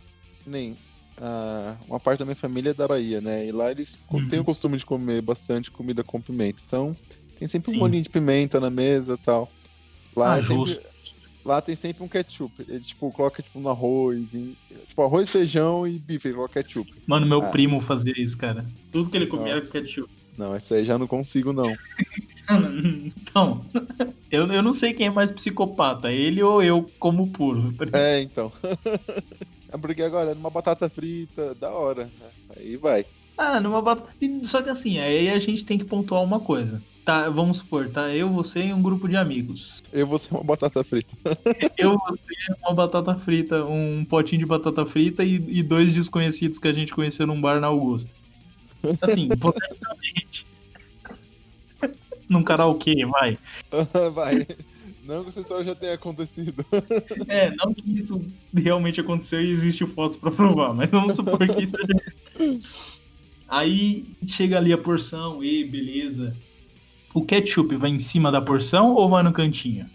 nem 0.45 0.75
ah, 1.19 1.75
uma 1.87 1.99
parte 1.99 2.19
da 2.19 2.25
minha 2.25 2.35
família 2.35 2.71
é 2.71 2.73
da 2.73 2.87
Bahia, 2.87 3.19
né? 3.19 3.45
E 3.45 3.51
lá 3.51 3.71
eles 3.71 3.97
uhum. 4.11 4.25
têm 4.27 4.39
o 4.39 4.43
costume 4.43 4.77
de 4.77 4.85
comer 4.85 5.21
bastante 5.21 5.71
comida 5.71 6.03
com 6.03 6.21
pimenta. 6.21 6.61
Então, 6.65 6.95
tem 7.37 7.47
sempre 7.47 7.71
Sim. 7.71 7.77
um 7.77 7.79
bolinho 7.79 8.03
de 8.03 8.09
pimenta 8.09 8.59
na 8.59 8.69
mesa 8.69 9.15
e 9.15 9.17
tal. 9.17 9.51
Lá, 10.15 10.33
ah, 10.33 10.37
é 10.39 10.41
sempre, 10.41 10.79
lá 11.43 11.61
tem 11.61 11.75
sempre 11.75 12.03
um 12.03 12.07
ketchup. 12.07 12.65
Ele, 12.67 12.79
tipo, 12.79 13.11
coloca 13.11 13.41
tipo, 13.41 13.59
no 13.59 13.69
arroz. 13.69 14.31
Tipo, 14.87 15.03
arroz, 15.03 15.29
feijão 15.29 15.87
e 15.87 15.97
bife, 15.97 16.27
ele 16.27 16.35
coloca 16.35 16.61
ketchup. 16.61 16.91
Mano, 17.05 17.25
meu 17.25 17.41
ah. 17.41 17.49
primo 17.49 17.81
fazia 17.81 18.13
isso, 18.15 18.37
cara. 18.37 18.65
Tudo 18.91 19.09
que 19.09 19.17
ele 19.17 19.27
comia 19.27 19.55
Nossa. 19.55 19.77
era 19.77 19.85
ketchup. 19.85 20.09
Não, 20.37 20.55
esse 20.55 20.73
aí 20.75 20.85
já 20.85 20.99
não 20.99 21.07
consigo, 21.07 21.51
não. 21.51 21.75
então, 23.07 23.65
eu, 24.29 24.45
eu 24.51 24.61
não 24.61 24.73
sei 24.73 24.93
quem 24.93 25.07
é 25.07 25.11
mais 25.11 25.31
psicopata, 25.31 26.11
ele 26.11 26.43
ou 26.43 26.61
eu 26.61 26.89
como 26.99 27.27
puro. 27.27 27.73
É, 27.91 28.21
então. 28.21 28.51
é 29.71 29.77
porque 29.77 30.01
agora, 30.01 30.33
numa 30.33 30.49
batata 30.49 30.87
frita, 30.89 31.53
da 31.55 31.69
hora. 31.71 32.05
Né? 32.05 32.29
Aí 32.57 32.77
vai. 32.77 33.05
Ah, 33.37 33.59
numa 33.59 33.81
batata. 33.81 34.09
Só 34.45 34.61
que 34.61 34.69
assim, 34.69 34.99
aí 34.99 35.29
a 35.29 35.39
gente 35.39 35.65
tem 35.65 35.77
que 35.77 35.85
pontuar 35.85 36.23
uma 36.23 36.39
coisa. 36.39 36.81
Tá, 37.07 37.29
vamos 37.29 37.59
supor, 37.59 37.89
tá 37.89 38.13
eu, 38.13 38.29
você 38.29 38.65
e 38.65 38.73
um 38.73 38.81
grupo 38.81 39.07
de 39.07 39.15
amigos. 39.15 39.81
Eu, 39.93 40.05
você 40.05 40.29
uma 40.29 40.43
batata 40.43 40.83
frita. 40.83 41.15
eu, 41.77 41.97
você, 41.97 42.33
uma 42.61 42.73
batata 42.73 43.15
frita, 43.15 43.63
um 43.63 44.03
potinho 44.03 44.39
de 44.39 44.45
batata 44.45 44.85
frita 44.85 45.23
e, 45.23 45.35
e 45.35 45.63
dois 45.63 45.93
desconhecidos 45.93 46.59
que 46.59 46.67
a 46.67 46.73
gente 46.73 46.93
conheceu 46.93 47.25
num 47.25 47.39
bar 47.39 47.61
na 47.61 47.67
Augusta. 47.67 48.09
Assim, 49.01 49.29
hipoteticamente. 49.31 50.45
num 52.27 52.43
karaokê, 52.43 53.05
vai. 53.05 53.37
vai. 54.13 54.45
Não 55.07 55.23
que 55.23 55.29
essa 55.29 55.41
história 55.41 55.63
já 55.63 55.73
tenha 55.73 55.93
acontecido. 55.93 56.65
É, 57.27 57.53
não 57.55 57.73
que 57.73 57.99
isso 57.99 58.21
realmente 58.53 59.01
aconteceu 59.01 59.41
e 59.41 59.51
existe 59.51 59.85
fotos 59.85 60.17
pra 60.17 60.31
provar, 60.31 60.73
mas 60.73 60.89
vamos 60.89 61.15
supor 61.15 61.39
que 61.39 61.63
isso 61.63 61.75
é... 61.77 62.57
Aí 63.49 64.05
chega 64.25 64.57
ali 64.57 64.73
a 64.73 64.77
porção, 64.77 65.43
e 65.43 65.63
beleza 65.63 66.35
o 67.17 67.25
ketchup 67.25 67.75
vai 67.75 67.89
em 67.89 67.99
cima 67.99 68.31
da 68.31 68.39
porção 68.39 68.93
ou 68.93 69.09
vai 69.09 69.23
no 69.23 69.33
cantinho? 69.33 69.87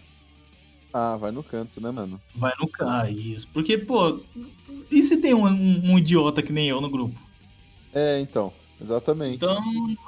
Ah, 0.93 1.15
vai 1.15 1.31
no 1.31 1.41
canto, 1.41 1.81
né, 1.81 1.89
mano? 1.89 2.21
Vai 2.35 2.51
no 2.59 2.67
canto, 2.67 2.89
ah, 2.89 3.09
isso. 3.09 3.47
Porque, 3.53 3.77
pô, 3.77 4.19
e 4.91 5.01
se 5.01 5.17
tem 5.17 5.33
um, 5.33 5.47
um, 5.47 5.91
um, 5.91 5.97
idiota 5.97 6.43
que 6.43 6.51
nem 6.51 6.67
eu 6.67 6.81
no 6.81 6.89
grupo? 6.89 7.15
É, 7.93 8.19
então, 8.19 8.53
exatamente. 8.79 9.37
Então, 9.37 9.57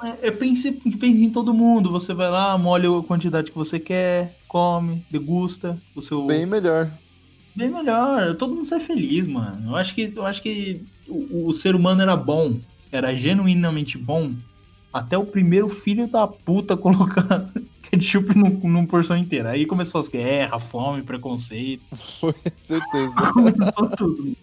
é, 0.04 0.28
eu 0.28 0.36
pense, 0.36 0.70
pense 0.70 1.24
em 1.24 1.30
todo 1.30 1.54
mundo. 1.54 1.90
Você 1.90 2.12
vai 2.12 2.30
lá, 2.30 2.56
molha 2.56 2.90
a 2.96 3.02
quantidade 3.02 3.50
que 3.50 3.56
você 3.56 3.80
quer, 3.80 4.35
come, 4.56 5.04
degusta 5.10 5.78
o 5.94 6.00
seu. 6.00 6.24
Bem 6.24 6.46
melhor. 6.46 6.90
Bem 7.54 7.68
melhor. 7.68 8.34
Todo 8.36 8.54
mundo 8.54 8.66
sai 8.66 8.80
feliz, 8.80 9.26
mano. 9.26 9.72
Eu 9.72 9.76
acho 9.76 9.94
que, 9.94 10.10
eu 10.16 10.24
acho 10.24 10.40
que 10.40 10.80
o, 11.06 11.48
o 11.48 11.52
ser 11.52 11.74
humano 11.74 12.00
era 12.00 12.16
bom, 12.16 12.56
era 12.90 13.14
genuinamente 13.14 13.98
bom 13.98 14.32
até 14.90 15.18
o 15.18 15.26
primeiro 15.26 15.68
filho 15.68 16.08
da 16.08 16.26
puta 16.26 16.74
colocar 16.74 17.52
ketchup 17.82 18.34
num, 18.34 18.48
num 18.48 18.86
porção 18.86 19.14
inteira. 19.14 19.50
Aí 19.50 19.66
começou 19.66 20.00
as 20.00 20.08
guerras, 20.08 20.62
fome, 20.64 21.02
preconceito. 21.02 21.82
Foi, 22.18 22.34
certeza. 22.62 23.14
começou 23.34 23.90
tudo. 23.90 24.34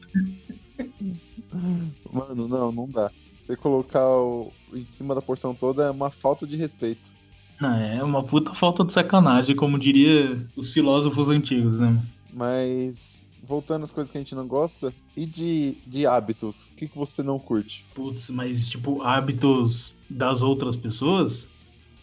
Mano, 2.11 2.47
não, 2.47 2.71
não 2.71 2.87
dá. 2.87 3.09
Você 3.47 3.55
colocar 3.55 4.07
o, 4.07 4.53
em 4.75 4.85
cima 4.85 5.15
da 5.15 5.23
porção 5.23 5.55
toda 5.55 5.85
é 5.85 5.89
uma 5.89 6.11
falta 6.11 6.45
de 6.45 6.55
respeito. 6.55 7.22
Não, 7.59 7.75
é 7.75 8.03
uma 8.03 8.23
puta 8.23 8.53
falta 8.53 8.83
de 8.83 8.91
sacanagem, 8.93 9.55
como 9.55 9.79
diria 9.79 10.37
os 10.55 10.71
filósofos 10.71 11.29
antigos, 11.29 11.79
né? 11.79 12.01
Mas, 12.31 13.29
voltando 13.43 13.83
às 13.83 13.91
coisas 13.91 14.11
que 14.11 14.17
a 14.17 14.21
gente 14.21 14.35
não 14.35 14.47
gosta, 14.47 14.93
e 15.15 15.25
de, 15.25 15.77
de 15.85 16.05
hábitos? 16.05 16.63
O 16.63 16.75
que, 16.75 16.87
que 16.87 16.97
você 16.97 17.21
não 17.21 17.37
curte? 17.39 17.85
Putz, 17.93 18.29
mas 18.29 18.69
tipo, 18.69 19.01
hábitos 19.01 19.93
das 20.09 20.41
outras 20.41 20.75
pessoas. 20.75 21.47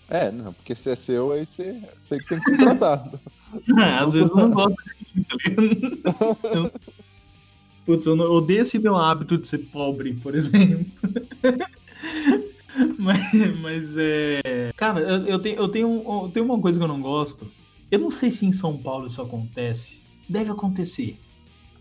É, 0.09 0.31
não, 0.31 0.53
porque 0.53 0.75
se 0.75 0.91
é 0.91 0.97
seu, 0.97 1.33
aí 1.33 1.45
você, 1.45 1.81
você 1.97 2.19
tem 2.25 2.41
que 2.41 2.51
se 2.51 2.57
tratar. 2.57 3.09
é, 3.79 3.95
às 3.99 4.13
vezes 4.13 4.31
eu 4.31 4.37
não 4.37 4.51
gosto 4.51 4.77
de 4.77 5.19
mim, 5.19 5.25
tá 5.25 5.37
ligado? 5.37 6.73
Putz, 7.87 8.07
eu, 8.07 8.17
não, 8.17 8.25
eu 8.25 8.33
odeio 8.33 8.63
esse 8.63 8.79
meu 8.79 8.97
hábito 8.97 9.37
de 9.39 9.49
ser 9.49 9.59
pobre, 9.59 10.15
por 10.15 10.35
exemplo. 10.35 10.87
mas, 12.99 13.59
mas 13.61 13.97
é. 13.97 14.73
Cara, 14.77 15.01
eu, 15.01 15.27
eu, 15.27 15.39
tenho, 15.39 15.57
eu, 15.57 15.69
tenho, 15.69 16.05
eu 16.07 16.31
tenho 16.33 16.47
uma 16.47 16.61
coisa 16.61 16.79
que 16.79 16.85
eu 16.85 16.89
não 16.89 17.01
gosto. 17.01 17.51
Eu 17.91 17.99
não 17.99 18.11
sei 18.11 18.31
se 18.31 18.47
em 18.47 18.53
São 18.53 18.77
Paulo 18.77 19.09
isso 19.09 19.21
acontece. 19.21 20.01
Deve 20.29 20.51
acontecer. 20.51 21.19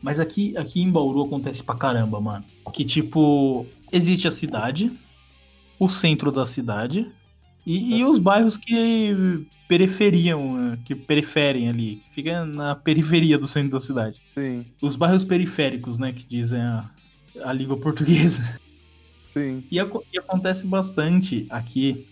Mas 0.02 0.20
aqui, 0.20 0.58
aqui 0.58 0.82
em 0.82 0.90
Bauru 0.90 1.24
acontece 1.24 1.64
pra 1.64 1.76
caramba, 1.76 2.20
mano. 2.20 2.46
Que 2.74 2.86
tipo, 2.86 3.66
existe 3.92 4.28
a 4.28 4.32
cidade, 4.32 4.92
o 5.78 5.90
centro 5.90 6.32
da 6.32 6.46
cidade 6.46 7.12
e, 7.66 7.98
e 7.98 8.06
os 8.06 8.18
bairros 8.18 8.58
que 8.58 9.46
periferiam, 9.68 10.56
né, 10.58 10.80
que 10.84 10.96
periferem 10.96 11.70
ali, 11.70 12.02
fica 12.12 12.44
na 12.44 12.74
periferia 12.74 13.38
do 13.38 13.48
centro 13.48 13.72
da 13.72 13.82
cidade. 13.82 14.20
Sim. 14.26 14.66
Os 14.82 14.96
bairros 14.96 15.24
periféricos, 15.24 16.00
né, 16.00 16.12
que 16.12 16.26
dizem 16.26 16.60
a, 16.60 16.90
a 17.44 17.54
língua 17.54 17.78
portuguesa. 17.78 18.42
Sim. 19.30 19.64
E, 19.72 19.76
e, 19.76 20.18
acontece 20.18 20.66
bastante 20.66 21.46
aqui. 21.52 22.08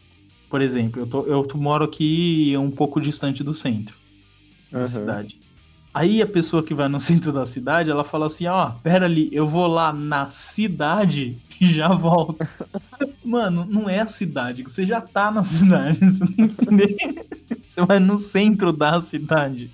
Por 0.47 0.61
exemplo, 0.61 1.01
eu, 1.01 1.07
tô, 1.07 1.25
eu 1.25 1.47
moro 1.55 1.83
aqui 1.83 2.53
um 2.57 2.69
pouco 2.69 3.01
distante 3.01 3.43
do 3.43 3.55
centro 3.55 3.95
da 4.71 4.81
uhum. 4.81 4.87
cidade. 4.87 5.39
Aí 5.91 6.21
a 6.21 6.27
pessoa 6.27 6.61
que 6.61 6.75
vai 6.75 6.87
no 6.87 6.99
centro 7.01 7.31
da 7.31 7.43
cidade, 7.43 7.89
ela 7.89 8.03
fala 8.03 8.27
assim, 8.27 8.45
ó, 8.45 8.67
oh, 8.67 8.79
pera 8.81 9.05
ali, 9.05 9.29
eu 9.31 9.47
vou 9.47 9.65
lá 9.65 9.91
na 9.91 10.29
cidade 10.29 11.39
e 11.59 11.73
já 11.73 11.89
volto. 11.89 12.37
Mano, 13.25 13.65
não 13.67 13.89
é 13.89 13.99
a 13.99 14.07
cidade, 14.07 14.61
você 14.61 14.85
já 14.85 15.01
tá 15.01 15.31
na 15.31 15.41
cidade, 15.43 15.97
você 15.97 16.23
não 16.23 16.45
entendeu? 16.45 16.95
Você 17.65 17.81
vai 17.81 17.99
no 17.99 18.19
centro 18.19 18.71
da 18.71 19.01
cidade. 19.01 19.71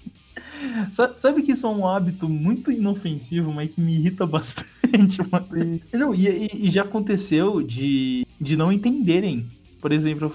Sabe 1.17 1.43
que 1.43 1.51
isso 1.51 1.67
é 1.67 1.69
um 1.69 1.86
hábito 1.86 2.29
muito 2.29 2.71
inofensivo, 2.71 3.51
mas 3.51 3.69
que 3.69 3.82
me 3.82 3.95
irrita 3.95 4.25
bastante, 4.25 4.69
mano. 5.32 5.82
Não, 5.93 6.15
e, 6.15 6.49
e, 6.53 6.69
já 6.69 6.84
aconteceu 6.84 7.62
de, 7.62 8.27
de 8.39 8.56
não 8.56 8.71
entenderem. 8.71 9.45
Por 9.82 9.91
exemplo, 9.91 10.32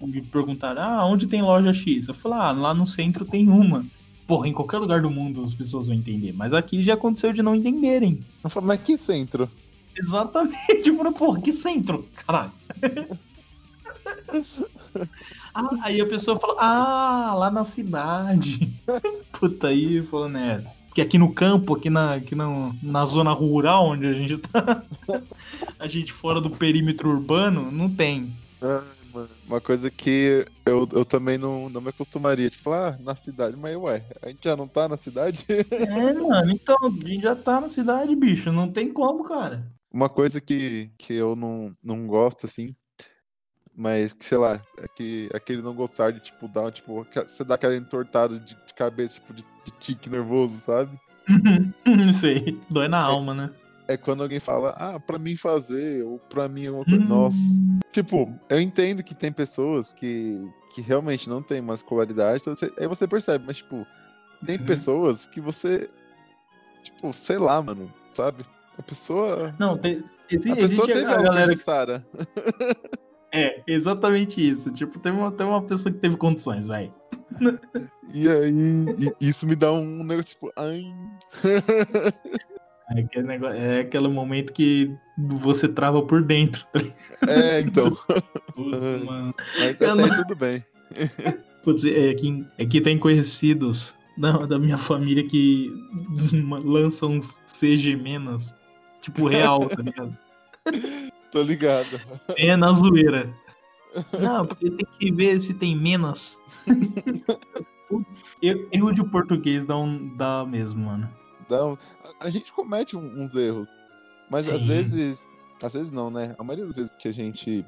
me 0.00 0.22
perguntaram, 0.22 0.82
ah, 0.82 1.06
onde 1.06 1.26
tem 1.26 1.42
loja 1.42 1.72
X? 1.72 2.08
Eu 2.08 2.14
falo, 2.14 2.34
ah, 2.34 2.52
lá 2.52 2.74
no 2.74 2.86
centro 2.86 3.24
tem 3.24 3.48
uma 3.48 3.84
porra, 4.30 4.46
em 4.46 4.52
qualquer 4.52 4.78
lugar 4.78 5.02
do 5.02 5.10
mundo 5.10 5.42
as 5.42 5.52
pessoas 5.52 5.88
vão 5.88 5.96
entender. 5.96 6.32
Mas 6.32 6.54
aqui 6.54 6.84
já 6.84 6.94
aconteceu 6.94 7.32
de 7.32 7.42
não 7.42 7.52
entenderem. 7.52 8.20
Eu 8.44 8.48
falo, 8.48 8.68
mas 8.68 8.80
que 8.80 8.96
centro? 8.96 9.50
Exatamente, 9.96 10.82
tipo, 10.82 11.12
porra, 11.12 11.40
que 11.40 11.50
centro? 11.50 12.06
Caralho. 12.14 12.52
ah, 15.52 15.68
aí 15.82 16.00
a 16.00 16.06
pessoa 16.06 16.38
fala, 16.38 16.54
ah, 16.60 17.34
lá 17.34 17.50
na 17.50 17.64
cidade. 17.64 18.72
Puta 19.32 19.66
aí, 19.66 20.00
falou, 20.02 20.28
né? 20.28 20.64
Porque 20.90 21.02
aqui 21.02 21.16
no 21.16 21.32
campo, 21.32 21.76
aqui 21.76 21.88
na, 21.88 22.14
aqui 22.14 22.34
na, 22.34 22.72
na 22.82 23.06
zona 23.06 23.32
rural 23.32 23.90
onde 23.90 24.06
a 24.06 24.12
gente 24.12 24.36
tá, 24.38 24.82
a 25.78 25.86
gente 25.86 26.12
fora 26.12 26.40
do 26.40 26.50
perímetro 26.50 27.08
urbano, 27.08 27.70
não 27.70 27.88
tem. 27.88 28.34
Ah, 28.60 28.82
uma 29.46 29.60
coisa 29.60 29.88
que 29.88 30.44
eu, 30.66 30.88
eu 30.92 31.04
também 31.04 31.38
não, 31.38 31.70
não 31.70 31.80
me 31.80 31.90
acostumaria. 31.90 32.50
Tipo, 32.50 32.72
ah, 32.72 32.98
na 32.98 33.14
cidade, 33.14 33.56
mas 33.56 33.76
ué, 33.76 34.04
a 34.20 34.28
gente 34.28 34.42
já 34.42 34.56
não 34.56 34.66
tá 34.66 34.88
na 34.88 34.96
cidade? 34.96 35.46
É, 35.70 36.12
mano, 36.12 36.50
então, 36.50 36.76
a 36.82 36.90
gente 36.90 37.22
já 37.22 37.36
tá 37.36 37.60
na 37.60 37.68
cidade, 37.68 38.16
bicho. 38.16 38.50
Não 38.50 38.70
tem 38.70 38.92
como, 38.92 39.22
cara. 39.22 39.64
Uma 39.92 40.08
coisa 40.08 40.40
que, 40.40 40.90
que 40.98 41.14
eu 41.14 41.36
não, 41.36 41.72
não 41.82 42.08
gosto, 42.08 42.46
assim, 42.46 42.74
mas 43.80 44.12
que, 44.12 44.22
sei 44.26 44.36
lá, 44.36 44.60
é 44.76 44.86
que 44.86 45.30
aquele 45.32 45.62
não 45.62 45.74
gostar 45.74 46.12
de, 46.12 46.20
tipo, 46.20 46.46
dar, 46.46 46.70
tipo, 46.70 47.02
você 47.26 47.42
dá 47.42 47.54
aquela 47.54 47.74
entortada 47.74 48.38
de, 48.38 48.54
de 48.54 48.74
cabeça, 48.74 49.14
tipo, 49.14 49.32
de, 49.32 49.42
de, 49.64 49.72
tique 49.80 50.10
nervoso, 50.10 50.58
sabe? 50.58 51.00
Sei, 52.20 52.60
dói 52.68 52.88
na 52.88 52.98
é, 52.98 53.04
alma, 53.04 53.32
né? 53.32 53.50
É 53.88 53.96
quando 53.96 54.22
alguém 54.22 54.38
fala, 54.38 54.76
ah, 54.76 55.00
pra 55.00 55.18
mim 55.18 55.34
fazer, 55.34 56.04
ou 56.04 56.18
pra 56.18 56.46
mim 56.46 56.66
é 56.66 56.70
uma 56.70 56.84
coisa. 56.84 57.02
Hum. 57.02 57.08
Nossa. 57.08 57.38
Tipo, 57.90 58.30
eu 58.50 58.60
entendo 58.60 59.02
que 59.02 59.14
tem 59.14 59.32
pessoas 59.32 59.94
que, 59.94 60.38
que 60.74 60.82
realmente 60.82 61.30
não 61.30 61.42
tem 61.42 61.60
uma 61.60 61.72
escolaridade, 61.72 62.42
então 62.42 62.54
você, 62.54 62.70
aí 62.76 62.86
você 62.86 63.08
percebe, 63.08 63.44
mas, 63.46 63.56
tipo, 63.56 63.86
tem 64.44 64.58
uhum. 64.58 64.66
pessoas 64.66 65.24
que 65.24 65.40
você. 65.40 65.88
Tipo, 66.82 67.14
sei 67.14 67.38
lá, 67.38 67.62
mano, 67.62 67.90
sabe? 68.12 68.44
A 68.76 68.82
pessoa. 68.82 69.54
Não, 69.58 69.78
tem, 69.78 70.04
existe, 70.30 70.52
a 70.52 70.56
pessoa 70.56 70.86
teve 70.86 71.10
a 71.10 71.22
galera 71.22 71.54
que... 71.54 71.56
Sara. 71.56 72.06
É, 73.32 73.62
exatamente 73.66 74.46
isso. 74.46 74.70
Tipo, 74.72 74.98
tem 74.98 75.12
uma, 75.12 75.30
tem 75.30 75.46
uma 75.46 75.62
pessoa 75.62 75.92
que 75.92 75.98
teve 75.98 76.16
condições, 76.16 76.66
vai. 76.66 76.92
E 78.12 78.28
aí, 78.28 78.52
isso 79.20 79.46
me 79.46 79.54
dá 79.54 79.72
um 79.72 80.04
negócio 80.04 80.32
tipo, 80.32 80.52
ai. 80.56 80.84
É 82.90 83.00
aquele, 83.00 83.26
negócio, 83.26 83.56
é 83.56 83.80
aquele 83.80 84.08
momento 84.08 84.52
que 84.52 84.92
você 85.16 85.68
trava 85.68 86.02
por 86.02 86.22
dentro. 86.22 86.66
Tá 86.72 86.80
é, 87.28 87.60
então. 87.60 87.88
Putz, 88.54 89.04
mano. 89.04 89.34
Mas 89.58 89.70
até 89.70 89.94
não... 89.94 90.08
tudo 90.08 90.34
bem. 90.34 90.64
Putz, 91.62 91.84
é 91.84 92.14
que, 92.14 92.44
é 92.58 92.66
que 92.66 92.80
tem 92.80 92.98
conhecidos 92.98 93.94
da, 94.18 94.44
da 94.44 94.58
minha 94.58 94.76
família 94.76 95.26
que 95.26 95.72
lançam 96.64 97.10
uns 97.12 97.38
CG 97.46 97.94
menos, 97.94 98.52
tipo 99.00 99.28
real, 99.28 99.68
tá 99.68 99.82
ligado? 99.82 100.18
Tô 101.30 101.42
ligado. 101.42 102.00
É 102.36 102.56
na 102.56 102.72
zoeira. 102.72 103.32
Não, 104.20 104.44
porque 104.46 104.70
tem 104.70 104.86
que 104.98 105.12
ver 105.12 105.40
se 105.40 105.54
tem 105.54 105.76
menos. 105.76 106.38
Putz, 107.88 108.36
erro 108.40 108.92
de 108.92 109.02
português 109.04 109.64
dá, 109.64 109.76
um, 109.76 110.16
dá 110.16 110.46
mesmo, 110.46 110.86
mano. 110.86 111.10
Dá 111.48 111.66
um, 111.66 111.76
a 112.22 112.30
gente 112.30 112.52
comete 112.52 112.96
uns 112.96 113.34
erros. 113.34 113.76
Mas 114.30 114.46
Sim. 114.46 114.54
às 114.54 114.64
vezes. 114.64 115.28
Às 115.62 115.74
vezes 115.74 115.92
não, 115.92 116.10
né? 116.10 116.34
A 116.38 116.44
maioria 116.44 116.66
das 116.66 116.76
vezes 116.76 116.92
que 116.98 117.08
a 117.08 117.12
gente 117.12 117.66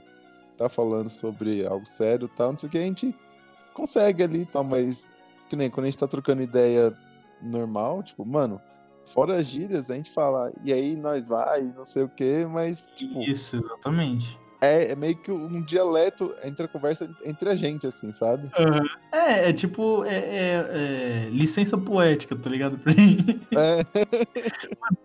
tá 0.56 0.68
falando 0.68 1.10
sobre 1.10 1.66
algo 1.66 1.84
sério 1.84 2.26
e 2.26 2.36
tal, 2.36 2.50
não 2.50 2.56
sei 2.56 2.68
o 2.68 2.72
que, 2.72 2.78
a 2.78 2.82
gente 2.82 3.14
consegue 3.74 4.22
ali 4.22 4.42
e 4.42 4.46
tal, 4.46 4.64
mas 4.64 5.08
que 5.48 5.56
nem 5.56 5.70
quando 5.70 5.84
a 5.84 5.90
gente 5.90 5.98
tá 5.98 6.06
trocando 6.06 6.42
ideia 6.42 6.96
normal, 7.42 8.02
tipo, 8.02 8.24
mano, 8.24 8.60
fora 9.06 9.36
as 9.36 9.46
gírias, 9.46 9.90
a 9.90 9.94
gente 9.94 10.10
fala, 10.10 10.52
e 10.64 10.72
aí 10.72 10.96
nós 10.96 11.28
vai, 11.28 11.62
não 11.62 11.84
sei 11.84 12.02
o 12.02 12.08
que, 12.08 12.44
mas. 12.46 12.92
Tipo, 12.96 13.20
Isso, 13.22 13.56
exatamente. 13.56 14.38
É, 14.62 14.92
é, 14.92 14.94
meio 14.94 15.16
que 15.16 15.32
um 15.32 15.60
dialeto 15.64 16.32
entre 16.44 16.66
a 16.66 16.68
conversa 16.68 17.10
entre 17.24 17.48
a 17.50 17.56
gente, 17.56 17.84
assim, 17.84 18.12
sabe? 18.12 18.48
Uhum. 18.56 18.86
É, 19.10 19.48
é 19.48 19.52
tipo, 19.52 20.04
é, 20.04 20.14
é, 20.14 20.66
é, 20.70 21.30
licença 21.30 21.76
poética, 21.76 22.36
tá 22.36 22.48
ligado? 22.48 22.78
Pra 22.78 22.92
gente. 22.92 23.40
É. 23.56 23.84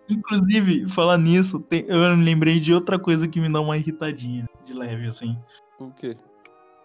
Inclusive, 0.08 0.88
falar 0.90 1.18
nisso, 1.18 1.58
tem, 1.58 1.84
eu 1.88 2.16
me 2.16 2.24
lembrei 2.24 2.60
de 2.60 2.72
outra 2.72 3.00
coisa 3.00 3.26
que 3.26 3.40
me 3.40 3.52
dá 3.52 3.60
uma 3.60 3.76
irritadinha, 3.76 4.48
de 4.64 4.72
leve, 4.72 5.08
assim. 5.08 5.36
O 5.80 5.90
quê? 5.90 6.16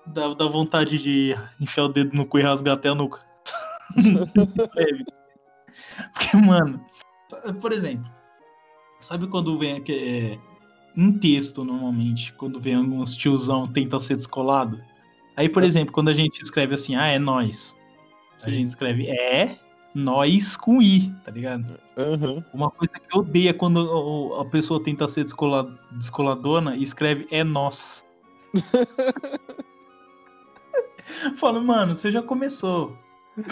Dá, 0.08 0.34
dá 0.34 0.48
vontade 0.48 0.98
de 0.98 1.36
enfiar 1.60 1.84
o 1.84 1.90
dedo 1.90 2.18
no 2.18 2.26
cu 2.26 2.40
e 2.40 2.42
rasgar 2.42 2.74
até 2.74 2.90
a 2.90 2.96
nuca. 2.96 3.22
leve. 4.76 5.06
Porque, 6.12 6.38
mano, 6.38 6.84
por 7.62 7.72
exemplo, 7.72 8.10
sabe 9.00 9.28
quando 9.28 9.58
vem 9.58 9.84
é, 9.90 10.38
um 10.96 11.18
texto 11.18 11.64
normalmente, 11.64 12.34
quando 12.34 12.60
vem 12.60 12.76
alguns 12.76 13.16
tiozão 13.16 13.68
tenta 13.68 14.00
ser 14.00 14.16
descolado? 14.16 14.80
Aí, 15.36 15.50
por 15.50 15.64
é. 15.64 15.66
exemplo, 15.66 15.94
quando 15.94 16.10
a 16.10 16.14
gente 16.14 16.42
escreve 16.42 16.76
assim, 16.76 16.96
ah, 16.96 17.08
é 17.08 17.20
nós. 17.20 17.76
A 18.44 18.50
gente 18.50 18.70
escreve 18.70 19.08
é 19.08 19.60
nós 19.96 20.58
com 20.58 20.82
i, 20.82 21.14
tá 21.24 21.32
ligado? 21.32 21.80
Uhum. 21.98 22.44
Uma 22.54 22.72
coisa 22.72 22.94
que 22.94 23.16
eu 23.16 23.22
odeio 23.22 23.50
é 23.50 23.54
quando 23.54 24.36
a 24.40 24.46
pessoa 24.46 24.84
tenta 24.84 25.08
ser 25.08 25.24
descolad 25.24 25.72
descoladona 25.92 26.76
e 26.76 26.84
escreve 26.84 27.28
é 27.32 27.44
nós. 27.44 28.04
Fala, 31.38 31.62
mano, 31.62 31.96
você 31.96 32.12
já 32.12 32.22
começou. 32.22 32.98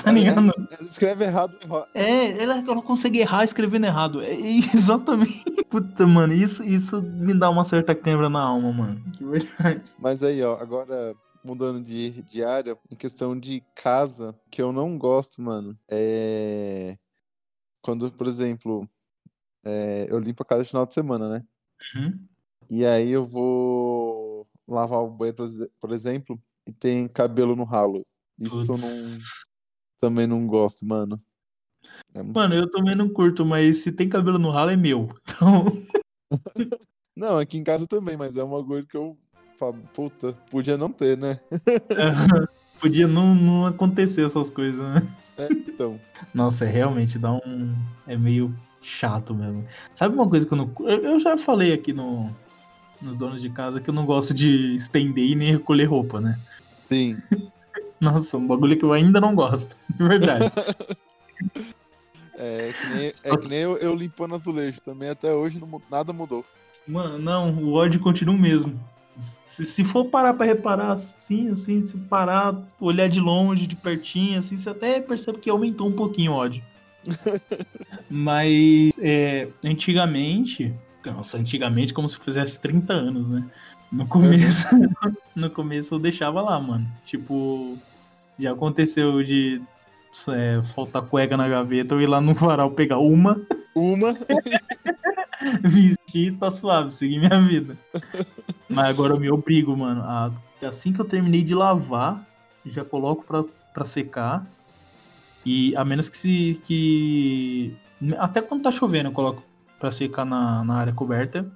Tá 0.03 0.11
ligado? 0.11 0.39
Ela, 0.39 0.67
ela 0.71 0.87
escreve 0.87 1.25
errado. 1.25 1.57
É, 1.93 2.43
ela, 2.43 2.57
ela 2.57 2.81
consegue 2.81 3.19
errar 3.19 3.43
escrevendo 3.43 3.85
errado. 3.85 4.21
É, 4.21 4.33
exatamente. 4.73 5.43
Puta, 5.69 6.05
mano, 6.05 6.33
isso, 6.33 6.63
isso 6.63 7.01
me 7.01 7.33
dá 7.33 7.49
uma 7.49 7.65
certa 7.65 7.95
câimbra 7.95 8.29
na 8.29 8.41
alma, 8.41 8.71
mano. 8.71 8.99
De 9.11 9.25
verdade. 9.25 9.81
Mas 9.97 10.23
aí, 10.23 10.43
ó, 10.43 10.59
agora 10.59 11.15
mudando 11.43 11.83
de, 11.83 12.21
de 12.21 12.43
área, 12.43 12.77
em 12.89 12.95
questão 12.95 13.37
de 13.37 13.63
casa, 13.73 14.35
que 14.51 14.61
eu 14.61 14.71
não 14.71 14.97
gosto, 14.97 15.41
mano, 15.41 15.77
é. 15.89 16.97
Quando, 17.81 18.11
por 18.11 18.27
exemplo, 18.27 18.87
é... 19.63 20.05
eu 20.07 20.19
limpo 20.19 20.43
a 20.43 20.45
casa 20.45 20.59
no 20.59 20.65
final 20.65 20.85
de 20.85 20.93
semana, 20.93 21.29
né? 21.29 21.43
Uhum. 21.95 22.19
E 22.69 22.85
aí 22.85 23.09
eu 23.09 23.25
vou 23.25 24.47
lavar 24.67 24.99
o 24.99 25.09
banheiro, 25.09 25.43
por 25.79 25.91
exemplo, 25.91 26.39
e 26.67 26.71
tem 26.71 27.07
cabelo 27.07 27.55
no 27.55 27.63
ralo. 27.63 28.05
Isso 28.39 28.67
Putz. 28.67 28.81
não 28.81 29.17
também 30.01 30.25
não 30.25 30.47
gosto, 30.47 30.85
mano. 30.85 31.19
É 32.13 32.21
mano, 32.21 32.55
eu 32.55 32.69
também 32.69 32.95
não 32.95 33.07
curto, 33.07 33.45
mas 33.45 33.79
se 33.79 33.91
tem 33.91 34.09
cabelo 34.09 34.39
no 34.39 34.49
ralo 34.49 34.71
é 34.71 34.75
meu. 34.75 35.09
Então. 35.27 35.65
não, 37.15 37.37
aqui 37.37 37.57
em 37.57 37.63
casa 37.63 37.85
também, 37.85 38.15
mas 38.15 38.37
é 38.37 38.43
uma 38.43 38.63
coisa 38.63 38.87
que 38.87 38.95
eu 38.95 39.17
falo, 39.57 39.77
puta, 39.93 40.33
podia 40.49 40.77
não 40.77 40.89
ter, 40.89 41.17
né? 41.17 41.39
podia 42.79 43.05
não, 43.05 43.35
não 43.35 43.65
acontecer 43.65 44.25
essas 44.25 44.49
coisas, 44.49 44.79
né? 44.79 45.07
É, 45.37 45.47
então. 45.51 45.99
Nossa, 46.33 46.65
é 46.65 46.69
realmente 46.69 47.19
dá 47.19 47.33
um. 47.33 47.75
É 48.07 48.15
meio 48.15 48.55
chato 48.81 49.35
mesmo. 49.35 49.65
Sabe 49.95 50.15
uma 50.15 50.29
coisa 50.29 50.45
que 50.45 50.53
eu 50.53 50.57
não. 50.57 50.71
Eu 50.79 51.19
já 51.19 51.37
falei 51.37 51.73
aqui 51.73 51.91
no, 51.91 52.33
nos 53.01 53.17
donos 53.17 53.41
de 53.41 53.49
casa 53.49 53.81
que 53.81 53.89
eu 53.89 53.93
não 53.93 54.05
gosto 54.05 54.33
de 54.33 54.75
estender 54.75 55.25
e 55.25 55.35
nem 55.35 55.51
recolher 55.51 55.85
roupa, 55.85 56.21
né? 56.21 56.39
Sim. 56.87 57.17
Nossa, 58.01 58.35
um 58.35 58.47
bagulho 58.47 58.77
que 58.77 58.83
eu 58.83 58.91
ainda 58.91 59.21
não 59.21 59.35
gosto. 59.35 59.77
De 59.95 60.03
verdade. 60.03 60.51
é, 62.35 62.73
que 62.73 62.87
nem, 62.87 63.07
é 63.07 63.37
que 63.37 63.47
nem 63.47 63.59
eu, 63.59 63.77
eu, 63.77 63.95
limpando 63.95 64.33
azulejo. 64.33 64.81
Também 64.81 65.09
até 65.09 65.31
hoje 65.31 65.59
não, 65.59 65.79
nada 65.89 66.11
mudou. 66.11 66.43
Mano, 66.87 67.19
não, 67.19 67.53
o 67.53 67.73
ódio 67.73 67.99
continua 67.99 68.33
o 68.33 68.39
mesmo. 68.39 68.77
Se, 69.45 69.65
se 69.65 69.83
for 69.83 70.05
parar 70.05 70.33
pra 70.33 70.47
reparar 70.47 70.93
assim, 70.93 71.49
assim, 71.49 71.85
se 71.85 71.95
parar, 71.95 72.57
olhar 72.79 73.07
de 73.07 73.19
longe, 73.19 73.67
de 73.67 73.75
pertinho, 73.75 74.39
assim, 74.39 74.57
você 74.57 74.69
até 74.69 74.99
percebe 74.99 75.37
que 75.37 75.49
aumentou 75.49 75.87
um 75.87 75.91
pouquinho 75.91 76.31
o 76.31 76.35
ódio. 76.35 76.63
Mas 78.09 78.97
é, 78.99 79.47
antigamente, 79.63 80.73
nossa, 81.05 81.37
antigamente 81.37 81.93
como 81.93 82.09
se 82.09 82.17
fizesse 82.17 82.59
30 82.59 82.93
anos, 82.93 83.27
né? 83.27 83.45
No 83.91 84.07
começo, 84.07 84.65
no 85.35 85.49
começo 85.49 85.93
eu 85.93 85.99
deixava 85.99 86.41
lá, 86.41 86.59
mano. 86.59 86.87
Tipo, 87.05 87.77
já 88.41 88.51
aconteceu 88.51 89.23
de 89.23 89.61
é, 90.29 90.61
faltar 90.73 91.03
cueca 91.03 91.37
na 91.37 91.47
gaveta, 91.47 91.95
eu 91.95 92.01
ir 92.01 92.07
lá 92.07 92.19
no 92.19 92.33
varal 92.33 92.71
pegar 92.71 92.97
uma. 92.97 93.41
Uma? 93.75 94.13
vestir 95.63 96.37
tá 96.37 96.51
suave, 96.51 96.91
seguir 96.91 97.19
minha 97.19 97.41
vida. 97.41 97.77
Mas 98.69 98.85
agora 98.87 99.13
eu 99.13 99.19
me 99.19 99.29
obrigo, 99.29 99.75
mano. 99.75 100.01
A, 100.01 100.31
assim 100.67 100.91
que 100.91 100.99
eu 100.99 101.05
terminei 101.05 101.43
de 101.43 101.55
lavar, 101.55 102.25
já 102.65 102.83
coloco 102.83 103.23
pra, 103.23 103.43
pra 103.73 103.85
secar. 103.85 104.45
E 105.45 105.75
a 105.75 105.83
menos 105.83 106.09
que 106.09 106.17
se. 106.17 106.61
que. 106.63 107.75
Até 108.17 108.41
quando 108.41 108.63
tá 108.63 108.71
chovendo, 108.71 109.09
eu 109.09 109.13
coloco 109.13 109.43
pra 109.79 109.91
secar 109.91 110.25
na, 110.25 110.63
na 110.63 110.75
área 110.75 110.93
coberta. 110.93 111.49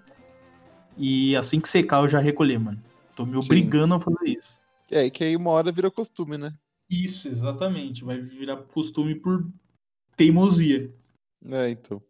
E 0.97 1.35
assim 1.35 1.59
que 1.59 1.69
secar, 1.69 2.01
eu 2.01 2.07
já 2.07 2.19
recolher, 2.19 2.59
mano. 2.59 2.81
Tô 3.15 3.25
me 3.25 3.35
obrigando 3.35 3.95
Sim. 3.95 4.01
a 4.01 4.03
fazer 4.03 4.29
isso. 4.29 4.59
É, 4.91 5.09
que 5.09 5.23
aí 5.23 5.35
uma 5.35 5.49
hora 5.49 5.71
vira 5.71 5.89
costume, 5.89 6.37
né? 6.37 6.53
Isso, 6.89 7.27
exatamente. 7.27 8.03
Vai 8.03 8.21
virar 8.21 8.57
costume 8.57 9.15
por 9.15 9.47
teimosia. 10.15 10.93
É, 11.43 11.69
então. 11.69 12.01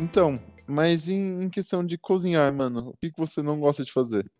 Então, 0.00 0.40
mas 0.66 1.08
em, 1.08 1.50
questão 1.50 1.84
de 1.84 1.98
cozinhar, 1.98 2.52
mano, 2.54 2.90
o 2.90 2.96
que, 2.96 3.10
que 3.10 3.18
você 3.18 3.42
não 3.42 3.60
gosta 3.60 3.84
de 3.84 3.92
fazer? 3.92 4.30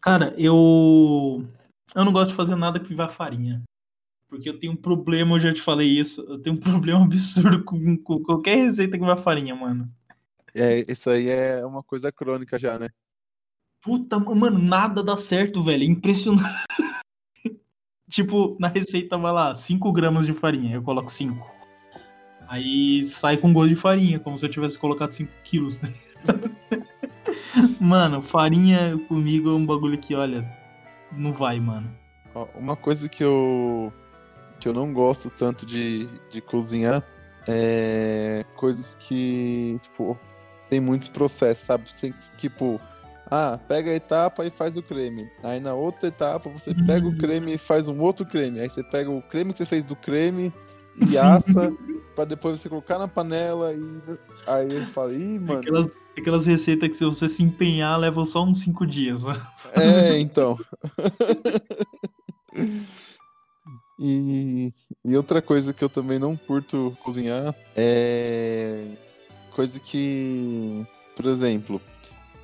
Cara, 0.00 0.34
eu. 0.36 1.46
Eu 1.94 2.04
não 2.04 2.12
gosto 2.12 2.30
de 2.30 2.36
fazer 2.36 2.56
nada 2.56 2.80
que 2.80 2.94
vá 2.94 3.08
farinha. 3.08 3.62
Porque 4.28 4.48
eu 4.48 4.58
tenho 4.58 4.72
um 4.72 4.76
problema, 4.76 5.36
eu 5.36 5.40
já 5.40 5.52
te 5.52 5.62
falei 5.62 5.88
isso. 5.88 6.20
Eu 6.22 6.40
tenho 6.40 6.56
um 6.56 6.60
problema 6.60 7.04
absurdo 7.04 7.64
com, 7.64 7.96
com 7.98 8.22
qualquer 8.22 8.56
receita 8.56 8.98
que 8.98 9.04
vá 9.04 9.16
farinha, 9.16 9.54
mano. 9.54 9.88
É, 10.54 10.84
isso 10.90 11.10
aí 11.10 11.28
é 11.28 11.64
uma 11.64 11.82
coisa 11.82 12.10
crônica 12.10 12.58
já, 12.58 12.78
né? 12.78 12.88
Puta, 13.82 14.18
mano, 14.18 14.58
nada 14.58 15.02
dá 15.02 15.16
certo, 15.16 15.62
velho. 15.62 15.82
É 15.82 15.86
impressionante. 15.86 16.48
tipo, 18.10 18.56
na 18.58 18.68
receita 18.68 19.16
vai 19.16 19.32
lá, 19.32 19.56
5 19.56 19.92
gramas 19.92 20.26
de 20.26 20.32
farinha, 20.32 20.76
eu 20.76 20.82
coloco 20.82 21.10
5. 21.10 21.58
Aí 22.48 23.04
sai 23.04 23.36
com 23.36 23.52
gosto 23.52 23.68
de 23.68 23.76
farinha, 23.76 24.18
como 24.18 24.38
se 24.38 24.46
eu 24.46 24.50
tivesse 24.50 24.78
colocado 24.78 25.12
5 25.12 25.30
quilos. 25.44 25.80
Né? 25.80 25.92
mano, 27.80 28.22
farinha 28.22 28.98
comigo 29.06 29.50
é 29.50 29.54
um 29.54 29.66
bagulho 29.66 29.98
que, 29.98 30.14
olha, 30.14 30.44
não 31.12 31.32
vai, 31.32 31.60
mano. 31.60 31.94
Uma 32.54 32.76
coisa 32.76 33.08
que 33.08 33.22
eu 33.22 33.92
que 34.60 34.68
eu 34.68 34.72
não 34.72 34.92
gosto 34.92 35.30
tanto 35.30 35.64
de, 35.64 36.08
de 36.30 36.40
cozinhar 36.40 37.04
é 37.46 38.44
coisas 38.56 38.96
que, 38.96 39.76
tipo, 39.80 40.18
tem 40.68 40.80
muitos 40.80 41.08
processos, 41.08 41.64
sabe? 41.64 41.90
Você 41.90 42.14
tipo, 42.36 42.80
ah, 43.30 43.58
pega 43.68 43.90
a 43.90 43.94
etapa 43.94 44.46
e 44.46 44.50
faz 44.50 44.76
o 44.76 44.82
creme. 44.82 45.28
Aí 45.42 45.60
na 45.60 45.74
outra 45.74 46.08
etapa 46.08 46.48
você 46.48 46.74
pega 46.86 47.06
o 47.06 47.16
creme 47.16 47.54
e 47.54 47.58
faz 47.58 47.86
um 47.88 48.00
outro 48.00 48.24
creme. 48.24 48.60
Aí 48.60 48.70
você 48.70 48.82
pega 48.82 49.10
o 49.10 49.22
creme 49.22 49.52
que 49.52 49.58
você 49.58 49.66
fez 49.66 49.84
do 49.84 49.94
creme 49.94 50.52
e 51.10 51.18
assa 51.18 51.72
pra 52.14 52.24
depois 52.24 52.58
você 52.58 52.68
colocar 52.68 52.98
na 52.98 53.06
panela 53.06 53.72
e 53.72 54.18
aí 54.46 54.74
eu 54.74 54.86
falo, 54.86 55.12
ih, 55.12 55.38
mano. 55.38 55.60
Aquelas, 55.60 55.90
aquelas 56.16 56.46
receitas 56.46 56.88
que 56.88 56.96
se 56.96 57.04
você 57.04 57.28
se 57.28 57.42
empenhar 57.42 57.98
levam 57.98 58.24
só 58.24 58.44
uns 58.44 58.60
5 58.60 58.86
dias. 58.86 59.22
Né? 59.22 59.40
É, 59.74 60.18
então. 60.20 60.56
e, 63.98 64.72
e 65.04 65.16
outra 65.16 65.42
coisa 65.42 65.72
que 65.72 65.84
eu 65.84 65.88
também 65.88 66.18
não 66.18 66.34
curto 66.34 66.96
cozinhar 67.04 67.54
é 67.76 68.86
coisa 69.58 69.80
que, 69.80 70.86
por 71.16 71.26
exemplo, 71.26 71.82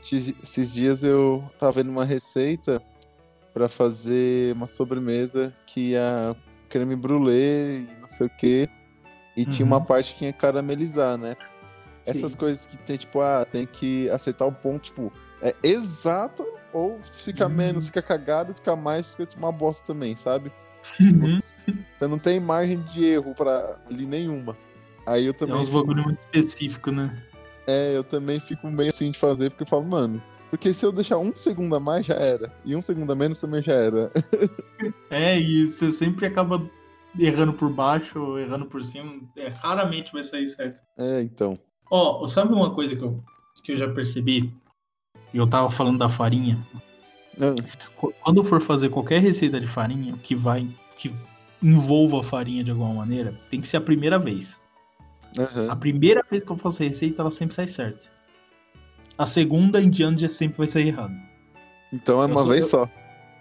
esses 0.02 0.74
dias 0.74 1.04
eu 1.04 1.44
tava 1.60 1.70
vendo 1.70 1.88
uma 1.90 2.04
receita 2.04 2.82
pra 3.52 3.68
fazer 3.68 4.52
uma 4.54 4.66
sobremesa 4.66 5.54
que 5.64 5.90
ia 5.90 6.34
creme 6.68 6.96
brulee 6.96 7.86
e 7.86 7.88
não 8.00 8.08
sei 8.08 8.26
o 8.26 8.30
que 8.30 8.68
e 9.36 9.46
tinha 9.46 9.64
uma 9.64 9.78
Uhum. 9.78 9.84
parte 9.84 10.16
que 10.16 10.24
ia 10.24 10.32
caramelizar, 10.32 11.16
né? 11.16 11.36
Essas 12.04 12.32
Sim. 12.32 12.38
coisas 12.38 12.66
que 12.66 12.76
tem, 12.78 12.96
tipo, 12.96 13.20
ah, 13.20 13.46
tem 13.48 13.64
que 13.64 14.10
acertar 14.10 14.48
o 14.48 14.52
ponto, 14.52 14.82
tipo, 14.82 15.12
é 15.40 15.54
exato 15.62 16.44
ou 16.72 16.98
fica 17.12 17.46
Hum. 17.46 17.50
menos, 17.50 17.86
fica 17.86 18.02
cagado, 18.02 18.52
fica 18.52 18.74
mais, 18.74 19.12
fica 19.12 19.26
tipo, 19.26 19.40
uma 19.40 19.52
bosta 19.52 19.86
também, 19.86 20.16
sabe? 20.16 20.50
Uhum. 21.00 21.20
Você, 21.20 21.56
você 21.96 22.06
não 22.08 22.18
tem 22.18 22.40
margem 22.40 22.80
de 22.82 23.04
erro 23.04 23.34
pra 23.36 23.78
ali 23.88 24.04
nenhuma. 24.04 24.56
Aí 25.06 25.26
eu 25.26 25.30
É 25.30 25.34
também, 25.34 25.56
uns 25.56 25.66
fico, 25.66 25.78
bagulho 25.80 26.02
muito 26.04 26.18
específico, 26.20 26.90
né? 26.90 27.16
é, 27.66 27.96
eu 27.96 28.04
também 28.04 28.38
fico 28.40 28.68
meio 28.68 28.88
assim 28.90 29.10
de 29.10 29.18
fazer, 29.18 29.50
porque 29.50 29.62
eu 29.62 29.66
falo, 29.66 29.84
mano, 29.86 30.22
porque 30.50 30.72
se 30.72 30.84
eu 30.84 30.92
deixar 30.92 31.18
um 31.18 31.34
segundo 31.34 31.74
a 31.76 31.80
mais, 31.80 32.06
já 32.06 32.14
era. 32.14 32.52
E 32.64 32.76
um 32.76 32.82
segundo 32.82 33.10
a 33.12 33.14
menos 33.16 33.38
também 33.40 33.62
já 33.62 33.72
era. 33.74 34.10
É, 35.08 35.38
e 35.38 35.68
você 35.70 35.90
sempre 35.92 36.26
acaba 36.26 36.60
errando 37.18 37.52
por 37.52 37.70
baixo 37.70 38.18
ou 38.20 38.38
errando 38.38 38.66
por 38.66 38.84
cima. 38.84 39.20
É, 39.36 39.48
raramente 39.48 40.12
vai 40.12 40.22
sair 40.22 40.48
certo. 40.48 40.80
É, 40.98 41.22
então. 41.22 41.58
Ó, 41.90 42.26
sabe 42.26 42.52
uma 42.52 42.74
coisa 42.74 42.94
que 42.96 43.02
eu, 43.02 43.22
que 43.62 43.72
eu 43.72 43.76
já 43.76 43.88
percebi? 43.88 44.52
E 45.32 45.38
eu 45.38 45.46
tava 45.48 45.70
falando 45.70 45.98
da 45.98 46.08
farinha. 46.08 46.58
Ah, 47.40 47.54
Qu- 47.96 48.12
Quando 48.20 48.38
eu 48.38 48.44
for 48.44 48.60
fazer 48.60 48.88
qualquer 48.90 49.20
receita 49.22 49.60
de 49.60 49.66
farinha 49.66 50.14
que 50.22 50.34
vai. 50.34 50.66
que 50.98 51.12
envolva 51.62 52.20
a 52.20 52.24
farinha 52.24 52.62
de 52.64 52.70
alguma 52.72 52.92
maneira, 52.92 53.32
tem 53.50 53.60
que 53.60 53.68
ser 53.68 53.76
a 53.78 53.80
primeira 53.80 54.18
vez. 54.18 54.60
Aham. 55.38 55.70
A 55.70 55.76
primeira 55.76 56.24
vez 56.30 56.42
que 56.44 56.50
eu 56.50 56.56
faço 56.56 56.82
a 56.82 56.86
receita, 56.86 57.22
ela 57.22 57.30
sempre 57.30 57.54
sai 57.54 57.68
certa. 57.68 58.04
A 59.16 59.26
segunda 59.26 59.80
em 59.80 59.90
diante 59.90 60.22
já 60.22 60.28
sempre 60.28 60.58
vai 60.58 60.68
sair 60.68 60.88
errado. 60.88 61.14
Então 61.92 62.20
é 62.22 62.26
Eu 62.26 62.30
uma 62.30 62.44
vez 62.46 62.62
eu- 62.62 62.68
só. 62.68 62.90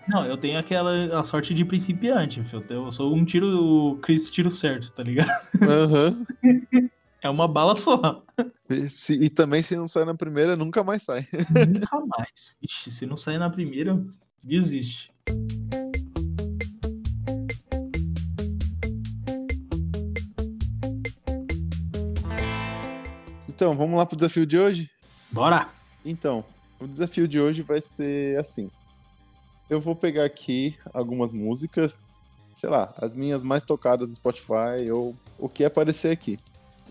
Não, 0.07 0.25
eu 0.25 0.35
tenho 0.37 0.59
aquela 0.59 1.17
a 1.19 1.23
sorte 1.23 1.53
de 1.53 1.63
principiante, 1.63 2.43
filho. 2.43 2.63
Eu 2.69 2.91
sou 2.91 3.15
um 3.15 3.23
tiro, 3.23 3.47
o 3.47 3.95
Chris 3.99 4.29
tiro 4.29 4.51
certo, 4.51 4.91
tá 4.91 5.01
ligado? 5.03 5.29
Aham. 5.61 6.25
É 7.23 7.29
uma 7.29 7.47
bala 7.47 7.77
só. 7.77 8.21
E, 8.69 8.89
se- 8.89 9.13
e 9.13 9.29
também 9.29 9.61
se 9.61 9.77
não 9.77 9.87
sai 9.87 10.03
na 10.03 10.13
primeira, 10.13 10.57
nunca 10.57 10.83
mais 10.83 11.03
sai. 11.03 11.25
Nunca 11.49 12.01
mais. 12.05 12.51
Ixi, 12.61 12.91
se 12.91 13.05
não 13.05 13.15
sair 13.15 13.37
na 13.37 13.49
primeira, 13.49 13.97
desiste. 14.43 15.09
Então, 23.63 23.77
vamos 23.77 23.97
lá 23.97 24.05
pro 24.05 24.17
desafio 24.17 24.45
de 24.45 24.59
hoje? 24.59 24.91
Bora! 25.31 25.69
Então, 26.03 26.43
o 26.81 26.85
desafio 26.85 27.25
de 27.29 27.39
hoje 27.39 27.61
vai 27.61 27.79
ser 27.79 28.37
assim. 28.37 28.69
Eu 29.69 29.79
vou 29.79 29.95
pegar 29.95 30.25
aqui 30.25 30.75
algumas 30.93 31.31
músicas, 31.31 32.01
sei 32.53 32.69
lá, 32.69 32.93
as 32.97 33.15
minhas 33.15 33.41
mais 33.41 33.63
tocadas 33.63 34.09
do 34.09 34.15
Spotify 34.17 34.91
ou 34.91 35.15
o 35.39 35.47
que 35.47 35.63
aparecer 35.63 36.11
aqui. 36.11 36.37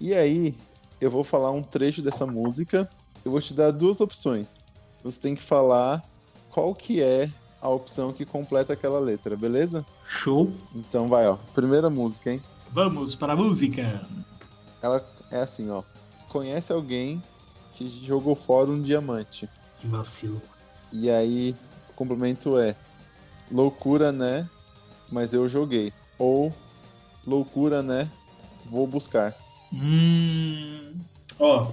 E 0.00 0.14
aí, 0.14 0.56
eu 0.98 1.10
vou 1.10 1.22
falar 1.22 1.50
um 1.50 1.62
trecho 1.62 2.00
dessa 2.00 2.24
música. 2.24 2.88
Eu 3.22 3.30
vou 3.30 3.40
te 3.42 3.52
dar 3.52 3.70
duas 3.70 4.00
opções. 4.00 4.58
Você 5.04 5.20
tem 5.20 5.34
que 5.34 5.42
falar 5.42 6.02
qual 6.48 6.74
que 6.74 7.02
é 7.02 7.30
a 7.60 7.68
opção 7.68 8.14
que 8.14 8.24
completa 8.24 8.72
aquela 8.72 8.98
letra, 8.98 9.36
beleza? 9.36 9.84
Show! 10.06 10.50
Então 10.74 11.06
vai, 11.06 11.28
ó. 11.28 11.36
Primeira 11.52 11.90
música, 11.90 12.32
hein? 12.32 12.40
Vamos 12.70 13.14
para 13.14 13.34
a 13.34 13.36
música! 13.36 14.00
Ela 14.80 15.06
é 15.30 15.40
assim, 15.40 15.68
ó. 15.68 15.82
Conhece 16.32 16.72
alguém 16.72 17.22
que 17.74 17.86
jogou 18.06 18.34
fora 18.34 18.70
um 18.70 18.80
diamante. 18.80 19.46
Que 19.78 19.86
vacilo. 19.86 20.40
E 20.90 21.10
aí, 21.10 21.54
o 21.90 21.92
complemento 21.92 22.56
é 22.56 22.74
loucura, 23.50 24.10
né? 24.10 24.48
Mas 25.10 25.34
eu 25.34 25.46
joguei. 25.46 25.92
Ou 26.18 26.50
loucura, 27.26 27.82
né? 27.82 28.08
Vou 28.64 28.86
buscar. 28.86 29.34
Hum. 29.74 30.94
Ó, 31.38 31.70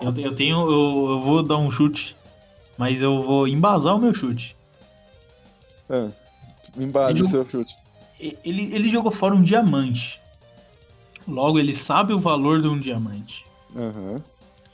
eu, 0.00 0.16
eu 0.16 0.36
tenho. 0.36 0.60
Eu, 0.70 1.10
eu 1.10 1.20
vou 1.22 1.42
dar 1.42 1.56
um 1.56 1.72
chute, 1.72 2.16
mas 2.78 3.02
eu 3.02 3.20
vou 3.22 3.48
embasar 3.48 3.96
o 3.96 3.98
meu 3.98 4.14
chute. 4.14 4.56
Ah, 5.90 6.10
embase 6.76 7.18
Ele- 7.18 7.28
seu 7.28 7.48
chute. 7.48 7.74
Ele, 8.20 8.72
ele 8.72 8.88
jogou 8.88 9.10
fora 9.10 9.34
um 9.34 9.42
diamante. 9.42 10.20
Logo, 11.26 11.58
ele 11.58 11.74
sabe 11.74 12.12
o 12.12 12.18
valor 12.20 12.62
de 12.62 12.68
um 12.68 12.78
diamante. 12.78 13.45
Aham. 13.76 14.22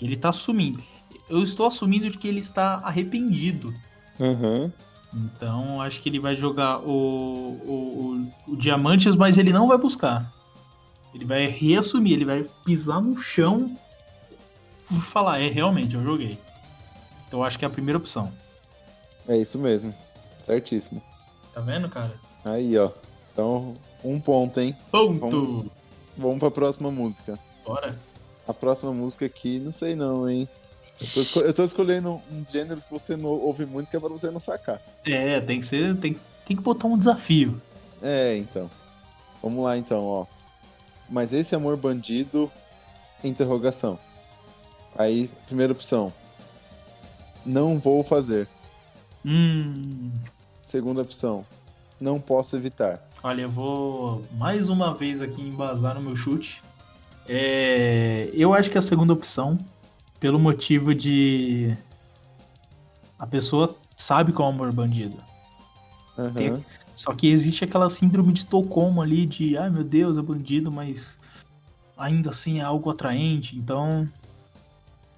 Ele 0.01 0.17
tá 0.17 0.29
assumindo. 0.31 0.83
Eu 1.29 1.43
estou 1.43 1.67
assumindo 1.67 2.11
de 2.11 2.19
que 2.19 2.29
ele 2.29 2.41
está 2.41 2.75
arrependido. 2.85 3.75
Aham. 4.21 4.73
Então, 5.15 5.81
acho 5.83 6.01
que 6.01 6.09
ele 6.09 6.19
vai 6.19 6.37
jogar 6.37 6.79
o, 6.79 6.89
o, 6.91 8.27
o, 8.49 8.53
o 8.53 8.57
Diamantes, 8.57 9.15
mas 9.15 9.37
ele 9.37 9.53
não 9.53 9.69
vai 9.69 9.77
buscar. 9.77 10.31
Ele 11.15 11.25
vai 11.27 11.47
reassumir, 11.49 12.15
ele 12.15 12.25
vai 12.25 12.47
pisar 12.65 13.01
no 13.01 13.19
chão 13.21 13.77
e 14.91 15.01
falar: 15.03 15.39
é, 15.41 15.49
realmente, 15.49 15.95
eu 15.95 16.01
joguei. 16.01 16.39
Então, 17.29 17.41
eu 17.41 17.45
acho 17.45 17.59
que 17.59 17.65
é 17.65 17.69
a 17.69 17.71
primeira 17.71 17.99
opção. 17.99 18.33
É 19.29 19.37
isso 19.37 19.59
mesmo. 19.59 19.95
Certíssimo. 20.43 21.03
Tá 21.53 21.61
vendo, 21.61 21.89
cara? 21.89 22.15
Aí, 22.45 22.77
ó. 22.79 22.91
Então, 23.33 23.77
um 24.03 24.19
ponto, 24.21 24.59
hein? 24.61 24.75
Ponto! 24.91 25.19
Vamos- 25.21 25.67
Vamos 26.17 26.39
pra 26.41 26.51
próxima 26.51 26.91
música. 26.91 27.39
Bora. 27.65 27.99
A 28.47 28.53
próxima 28.55 28.93
música 28.93 29.25
aqui, 29.27 29.59
não 29.59 29.73
sei 29.73 29.95
não, 29.95 30.29
hein? 30.29 30.49
Eu 31.01 31.07
tô, 31.15 31.21
esco- 31.21 31.41
eu 31.41 31.55
tô 31.55 31.65
escolhendo 31.65 32.21
uns 32.31 32.51
gêneros 32.51 32.85
que 32.85 32.91
você 32.93 33.17
não 33.17 33.29
ouve 33.31 33.65
muito, 33.67 33.91
que 33.91 33.97
é 33.97 34.01
pra 34.01 34.09
você 34.09 34.31
não 34.31 34.41
sacar. 34.41 34.81
É, 35.05 35.41
tem 35.41 35.61
que 35.61 35.67
ser. 35.67 35.97
Tem, 35.97 36.17
tem 36.47 36.57
que 36.57 36.63
botar 36.63 36.87
um 36.87 36.99
desafio. 36.99 37.61
É, 38.03 38.37
então. 38.37 38.71
Vamos 39.43 39.65
lá, 39.65 39.77
então, 39.77 40.05
ó. 40.05 40.27
Mas 41.09 41.33
esse 41.33 41.55
amor 41.55 41.77
bandido, 41.77 42.51
interrogação. 43.25 43.99
Aí, 44.97 45.29
primeira 45.47 45.73
opção. 45.73 46.13
Não 47.45 47.79
vou 47.79 48.05
fazer. 48.05 48.47
Hum. 49.25 50.11
Segunda 50.65 51.03
opção. 51.03 51.45
Não 52.01 52.21
posso 52.21 52.57
evitar. 52.57 53.01
Olha, 53.23 53.43
eu 53.43 53.51
vou 53.51 54.25
mais 54.33 54.69
uma 54.69 54.95
vez 54.95 55.21
aqui 55.21 55.41
embasar 55.43 55.95
no 55.95 56.01
meu 56.01 56.17
chute. 56.17 56.61
É, 57.29 58.31
eu 58.35 58.53
acho 58.55 58.71
que 58.71 58.79
a 58.79 58.83
segunda 58.83 59.13
opção, 59.13 59.59
pelo 60.19 60.39
motivo 60.39 60.95
de. 60.95 61.77
A 63.19 63.27
pessoa 63.27 63.77
sabe 63.97 64.33
qual 64.33 64.49
é 64.49 64.53
o 64.53 64.55
amor 64.55 64.73
bandido. 64.73 65.17
Aham. 66.19 66.63
Só 66.95 67.15
que 67.15 67.29
existe 67.29 67.65
aquela 67.65 67.89
síndrome 67.91 68.33
de 68.33 68.41
Estocolmo 68.41 69.01
ali 69.01 69.27
de, 69.27 69.57
ai 69.57 69.71
meu 69.71 69.83
Deus, 69.83 70.19
é 70.19 70.23
bandido, 70.23 70.71
mas 70.71 71.17
ainda 71.97 72.31
assim 72.31 72.59
é 72.61 72.63
algo 72.63 72.91
atraente, 72.91 73.57
então 73.57 74.07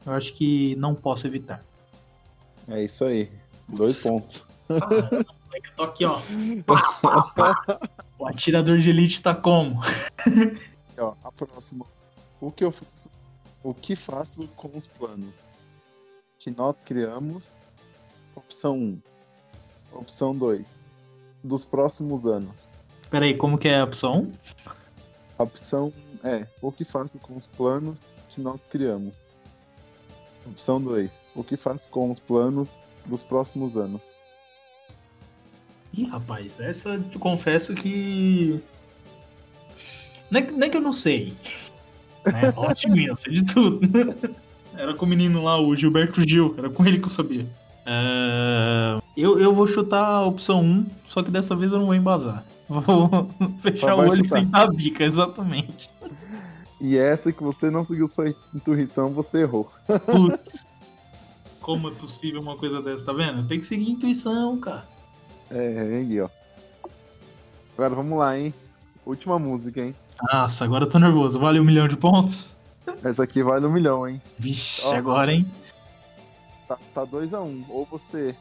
eu 0.07 0.13
acho 0.13 0.33
que 0.33 0.77
não 0.77 0.95
posso 0.95 1.27
evitar. 1.27 1.61
É 2.69 2.85
isso 2.85 3.05
aí. 3.05 3.31
Dois 3.69 3.97
pontos. 3.97 4.47
Ah, 4.69 5.09
é 5.55 5.59
eu 5.59 5.73
tô 5.77 5.83
aqui, 5.83 6.05
ó. 6.05 6.19
Pá, 6.65 6.83
pá, 7.03 7.23
pá. 7.35 7.81
O 8.19 8.27
atirador 8.27 8.79
de 8.79 8.89
elite 8.91 9.21
tá 9.21 9.35
como? 9.35 9.81
Ó, 10.99 11.15
a 11.23 11.33
próxima. 11.33 11.85
O 12.45 12.51
que 12.51 12.65
eu 12.65 12.71
faço? 12.71 13.11
O 13.63 13.73
que 13.73 13.97
faço 13.97 14.47
com 14.49 14.77
os 14.77 14.87
planos 14.87 15.49
que 16.39 16.51
nós 16.51 16.81
criamos? 16.81 17.57
Opção 18.37 18.77
1. 18.79 19.03
Opção 19.93 20.37
2. 20.37 20.87
Dos 21.43 21.65
próximos 21.65 22.27
anos. 22.27 22.71
Peraí, 23.11 23.35
como 23.37 23.57
que 23.57 23.69
é 23.69 23.79
a 23.81 23.85
opção? 23.85 24.31
A 25.39 25.43
opção 25.43 25.93
é 26.23 26.47
o 26.61 26.71
que 26.71 26.85
faço 26.85 27.19
com 27.19 27.35
os 27.35 27.47
planos 27.47 28.13
que 28.29 28.41
nós 28.41 28.67
criamos. 28.67 29.33
Opção 30.47 30.81
2. 30.81 31.23
O 31.35 31.43
que 31.43 31.57
faço 31.57 31.89
com 31.89 32.11
os 32.11 32.21
planos 32.21 32.83
dos 33.07 33.23
próximos 33.23 33.77
anos. 33.79 34.03
Ih, 35.95 36.05
rapaz, 36.07 36.59
essa 36.61 36.91
eu 36.91 37.21
confesso 37.21 37.75
que. 37.75 38.63
Não 40.31 40.41
é, 40.41 40.43
que- 40.43 40.53
não 40.53 40.67
é 40.67 40.71
que 40.71 40.77
eu 40.77 40.81
não 40.83 40.93
sei. 40.93 41.33
É 42.27 42.53
ótimo, 42.59 42.99
eu 42.99 43.17
sei 43.17 43.35
de 43.35 43.45
tudo. 43.45 43.81
Era 44.77 44.95
com 44.95 45.05
o 45.05 45.09
menino 45.09 45.43
lá, 45.43 45.61
o 45.61 45.75
Gilberto 45.77 46.27
Gil, 46.29 46.53
era 46.59 46.69
com 46.69 46.85
ele 46.85 46.99
que 46.99 47.05
eu 47.05 47.11
sabia. 47.11 47.47
É, 47.87 48.99
Eu, 49.17 49.39
eu 49.39 49.55
vou 49.55 49.69
chutar 49.69 50.05
a 50.05 50.27
opção 50.27 50.61
1, 50.61 50.87
só 51.09 51.23
que 51.23 51.31
dessa 51.31 51.55
vez 51.55 51.71
eu 51.71 51.79
não 51.79 51.87
vou 51.87 51.95
embasar. 51.95 52.45
Vou 52.69 53.31
fechar 53.63 53.95
o 53.95 54.01
olho 54.01 54.15
e 54.15 54.25
chutar. 54.25 54.41
sentar 54.41 54.63
a 54.63 54.67
bica, 54.73 55.05
exatamente. 55.05 55.89
E 56.81 56.97
essa 56.97 57.33
que 57.33 57.43
você 57.43 57.71
não 57.71 57.85
seguiu 57.85 58.09
sua 58.09 58.35
intuição, 58.53 59.11
você 59.13 59.43
errou. 59.43 59.71
Putz. 60.07 60.67
Como 61.61 61.89
é 61.89 61.93
possível 61.93 62.41
uma 62.43 62.57
coisa 62.57 62.83
dessa, 62.83 63.05
tá 63.05 63.13
vendo? 63.13 63.47
Tem 63.47 63.61
que 63.61 63.67
seguir 63.67 63.87
a 63.87 63.91
intuição, 63.91 64.59
cara. 64.59 64.85
É, 65.51 65.99
aí, 66.01 66.21
ó. 66.21 66.29
Agora 67.75 67.95
vamos 67.95 68.19
lá, 68.19 68.37
hein? 68.39 68.53
Última 69.07 69.39
música, 69.39 69.81
hein? 69.81 69.95
Nossa, 70.23 70.65
agora 70.65 70.85
eu 70.85 70.91
tô 70.91 70.99
nervoso. 70.99 71.39
Vale 71.39 71.61
um 71.61 71.65
milhão 71.65 71.89
de 71.89 71.97
pontos? 71.97 72.49
Essa 73.03 73.25
aqui 73.25 73.43
vale 73.43 73.67
um 73.67 73.73
milhão, 73.73 74.07
hein? 74.07 74.21
Vixe, 74.39 74.83
Ó. 74.85 74.95
agora, 74.95 75.33
hein? 75.33 75.47
Tá, 76.69 76.79
tá 76.95 77.07
2x1. 77.07 77.65
Ou 77.69 77.85
você 77.85 78.35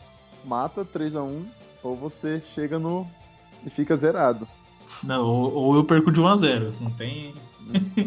mata 0.46 0.86
3x1, 0.86 1.44
ou 1.82 1.96
você 1.96 2.42
chega 2.54 2.80
no. 2.80 3.08
e 3.66 3.70
fica 3.70 3.96
zerado. 3.96 4.48
Não, 5.04 5.26
ou, 5.26 5.54
ou 5.54 5.76
eu 5.76 5.84
perco 5.84 6.12
de 6.12 6.20
1 6.20 6.28
a 6.28 6.38
0. 6.38 6.74
Não 6.80 6.92
tem. 6.92 7.34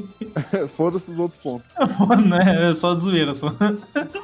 Foda-se 0.76 1.11
os 1.11 1.18
outros 1.18 1.40
pontos. 1.40 1.72
né? 2.26 2.70
É 2.70 2.74
só 2.74 2.94
zoeira, 2.94 3.35
só. 3.35 3.52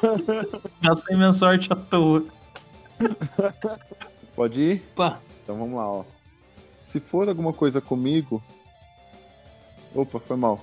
Gastei 0.80 1.16
minha 1.16 1.32
sorte 1.32 1.72
à 1.72 1.76
toa. 1.76 2.24
Pode 4.34 4.60
ir? 4.60 4.82
Pá. 4.94 5.18
Então 5.42 5.58
vamos 5.58 5.76
lá, 5.76 5.86
ó. 5.86 6.04
Se 6.86 7.00
for 7.00 7.28
alguma 7.28 7.52
coisa 7.52 7.80
comigo. 7.80 8.42
Opa, 9.94 10.18
foi 10.20 10.36
mal. 10.36 10.60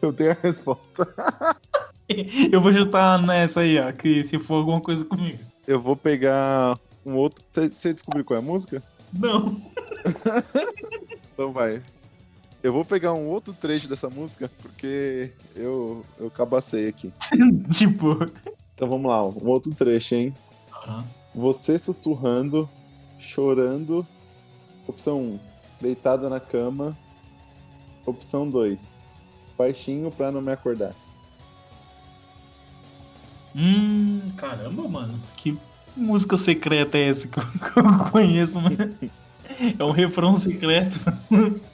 Eu 0.00 0.12
dei 0.12 0.30
a 0.30 0.36
resposta. 0.40 1.06
Eu 2.50 2.60
vou 2.60 2.72
chutar 2.72 3.20
nessa 3.22 3.60
aí, 3.60 3.78
ó. 3.78 3.92
Que 3.92 4.24
se 4.24 4.38
for 4.38 4.54
alguma 4.54 4.80
coisa 4.80 5.04
comigo. 5.04 5.38
Eu 5.66 5.80
vou 5.80 5.94
pegar 5.94 6.78
um 7.04 7.16
outro. 7.16 7.44
Você 7.70 7.92
descobriu 7.92 8.24
qual 8.24 8.38
é 8.38 8.42
a 8.42 8.44
música? 8.44 8.82
Não. 9.12 9.60
Então 11.38 11.52
vai. 11.52 11.80
Eu 12.60 12.72
vou 12.72 12.84
pegar 12.84 13.12
um 13.12 13.28
outro 13.28 13.52
trecho 13.52 13.88
dessa 13.88 14.10
música, 14.10 14.50
porque 14.60 15.30
eu, 15.54 16.04
eu 16.18 16.28
cabacei 16.28 16.88
aqui. 16.88 17.12
tipo. 17.72 18.18
Então 18.74 18.88
vamos 18.88 19.08
lá, 19.08 19.24
um 19.24 19.46
outro 19.46 19.72
trecho, 19.72 20.16
hein? 20.16 20.34
Você 21.32 21.78
sussurrando, 21.78 22.68
chorando. 23.20 24.04
Opção 24.88 25.20
1, 25.20 25.38
deitada 25.80 26.28
na 26.28 26.40
cama. 26.40 26.98
Opção 28.08 28.48
2, 28.48 28.92
baixinho 29.56 30.10
pra 30.10 30.30
não 30.32 30.40
me 30.40 30.52
acordar. 30.52 30.92
Hum, 33.54 34.20
caramba, 34.36 34.88
mano. 34.88 35.20
Que 35.36 35.58
música 35.96 36.38
secreta 36.38 36.96
é 36.96 37.08
essa 37.08 37.26
que 37.28 37.38
eu, 37.38 37.44
que 37.72 37.78
eu 37.78 38.10
conheço, 38.10 38.60
mano? 38.60 38.76
É 39.78 39.84
um 39.84 39.90
refrão 39.90 40.36
secreto. 40.36 40.98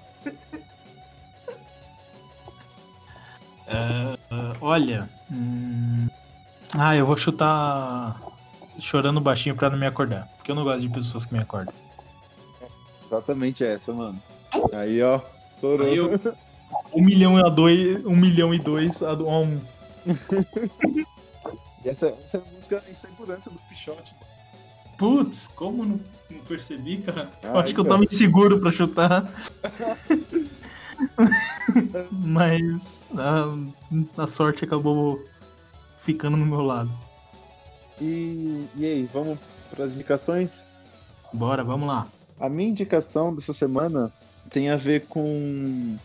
É, 3.66 4.16
olha. 4.60 5.08
hum, 5.30 6.06
Ah, 6.76 6.94
eu 6.94 7.06
vou 7.06 7.16
chutar 7.16 8.20
chorando 8.78 9.20
baixinho 9.20 9.54
pra 9.54 9.70
não 9.70 9.78
me 9.78 9.86
acordar. 9.86 10.28
Porque 10.36 10.50
eu 10.50 10.54
não 10.54 10.64
gosto 10.64 10.80
de 10.82 10.88
pessoas 10.90 11.24
que 11.24 11.32
me 11.32 11.40
acordam. 11.40 11.72
Exatamente 13.06 13.64
essa, 13.64 13.92
mano. 13.92 14.20
Aí, 14.72 15.02
ó, 15.02 15.20
estourou. 15.54 15.86
Aí 15.86 15.96
eu- 15.96 16.18
Um 16.94 17.02
milhão 17.04 17.36
a 17.36 17.48
dois. 17.48 18.04
Um 18.04 18.16
milhão 18.16 18.52
e 18.54 18.58
dois 18.58 19.02
a 19.02 19.14
do- 19.14 19.28
a 19.28 19.40
um. 19.40 19.60
E 21.84 21.88
essa, 21.88 22.06
essa 22.24 22.38
é 22.38 22.40
a 22.40 22.54
música 22.54 22.82
em 22.88 22.94
segurança 22.94 23.50
do 23.50 23.58
Pichote. 23.68 24.14
Putz, 24.98 25.46
como 25.48 25.84
não, 25.84 26.00
não 26.30 26.38
percebi, 26.48 26.98
cara? 26.98 27.28
Eu 27.42 27.58
acho 27.58 27.74
que 27.74 27.80
eu 27.80 27.84
tava 27.84 28.04
inseguro 28.04 28.60
pra 28.60 28.70
chutar. 28.70 29.28
Mas 32.12 32.62
a, 33.16 34.22
a 34.22 34.26
sorte 34.26 34.64
acabou 34.64 35.22
ficando 36.04 36.36
no 36.36 36.46
meu 36.46 36.60
lado. 36.62 36.90
E, 38.00 38.66
e 38.76 38.84
aí, 38.84 39.08
vamos 39.12 39.38
para 39.70 39.84
as 39.84 39.94
indicações? 39.94 40.64
Bora, 41.32 41.62
vamos 41.64 41.86
lá. 41.88 42.06
A 42.40 42.48
minha 42.48 42.68
indicação 42.70 43.34
dessa 43.34 43.52
semana 43.54 44.12
tem 44.50 44.70
a 44.70 44.76
ver 44.76 45.06
com 45.06 45.96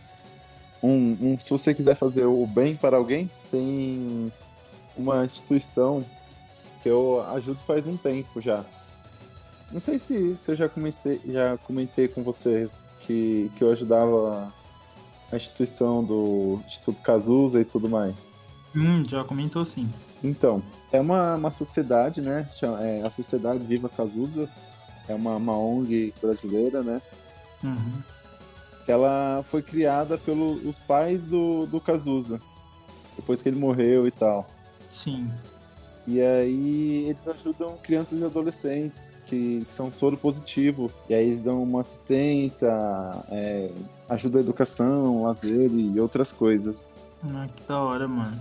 um, 0.82 1.17
um- 1.21 1.38
se 1.39 1.49
você 1.49 1.73
quiser 1.73 1.95
fazer 1.95 2.25
o 2.25 2.45
bem 2.47 2.75
para 2.75 2.97
alguém, 2.97 3.30
tem 3.52 4.32
uma 4.97 5.25
instituição 5.25 6.04
que 6.82 6.89
eu 6.89 7.21
ajudo 7.32 7.60
faz 7.60 7.86
um 7.88 7.97
tempo 7.97 8.39
já. 8.41 8.63
Não 9.71 9.80
sei 9.80 9.99
se, 9.99 10.36
se 10.38 10.52
eu 10.52 10.56
já 10.56 10.67
comecei, 10.69 11.21
já 11.25 11.58
comentei 11.60 12.08
com 12.08 12.23
você 12.23 12.69
que, 13.02 13.52
que 13.56 13.63
eu 13.63 13.71
ajudava 13.71 14.52
a 15.32 15.36
instituição 15.36 16.04
do 16.04 16.60
Instituto 16.65 17.02
Cazuza 17.02 17.62
e 17.62 17.65
tudo 17.65 17.88
mais. 17.88 18.15
Hum, 18.75 19.04
já 19.08 19.23
comentou 19.23 19.65
sim. 19.65 19.88
Então, 20.23 20.62
é 20.91 20.99
uma, 20.99 21.36
uma 21.36 21.52
sociedade, 21.52 22.19
né? 22.21 22.47
É 22.82 23.02
a 23.06 23.10
Sociedade 23.10 23.60
Viva 23.63 23.88
Cazuza. 23.89 24.49
É 25.08 25.13
uma, 25.13 25.36
uma 25.36 25.58
ONG 25.58 26.13
brasileira, 26.21 26.82
né? 26.84 27.02
Uhum. 27.63 28.02
Ela 28.91 29.43
foi 29.49 29.62
criada 29.62 30.17
pelos 30.17 30.78
pais 30.80 31.23
do, 31.23 31.65
do 31.67 31.80
Cazuza, 31.80 32.39
depois 33.15 33.41
que 33.41 33.49
ele 33.49 33.60
morreu 33.60 34.08
e 34.08 34.12
tal. 34.12 34.47
Sim. 34.91 35.30
E 36.08 36.19
aí 36.21 37.06
eles 37.08 37.28
ajudam 37.28 37.78
crianças 37.84 38.19
e 38.19 38.23
adolescentes 38.25 39.13
que, 39.28 39.63
que 39.65 39.71
são 39.73 39.91
soro 39.91 40.17
positivo. 40.17 40.89
E 41.08 41.13
aí 41.13 41.25
eles 41.28 41.41
dão 41.41 41.62
uma 41.62 41.82
assistência, 41.82 42.67
é, 43.30 43.69
ajuda 44.10 44.39
à 44.39 44.41
educação, 44.41 45.23
lazer 45.23 45.69
e 45.71 45.99
outras 45.99 46.32
coisas. 46.32 46.88
Ah, 47.23 47.47
que 47.56 47.62
da 47.67 47.80
hora, 47.80 48.08
mano. 48.08 48.39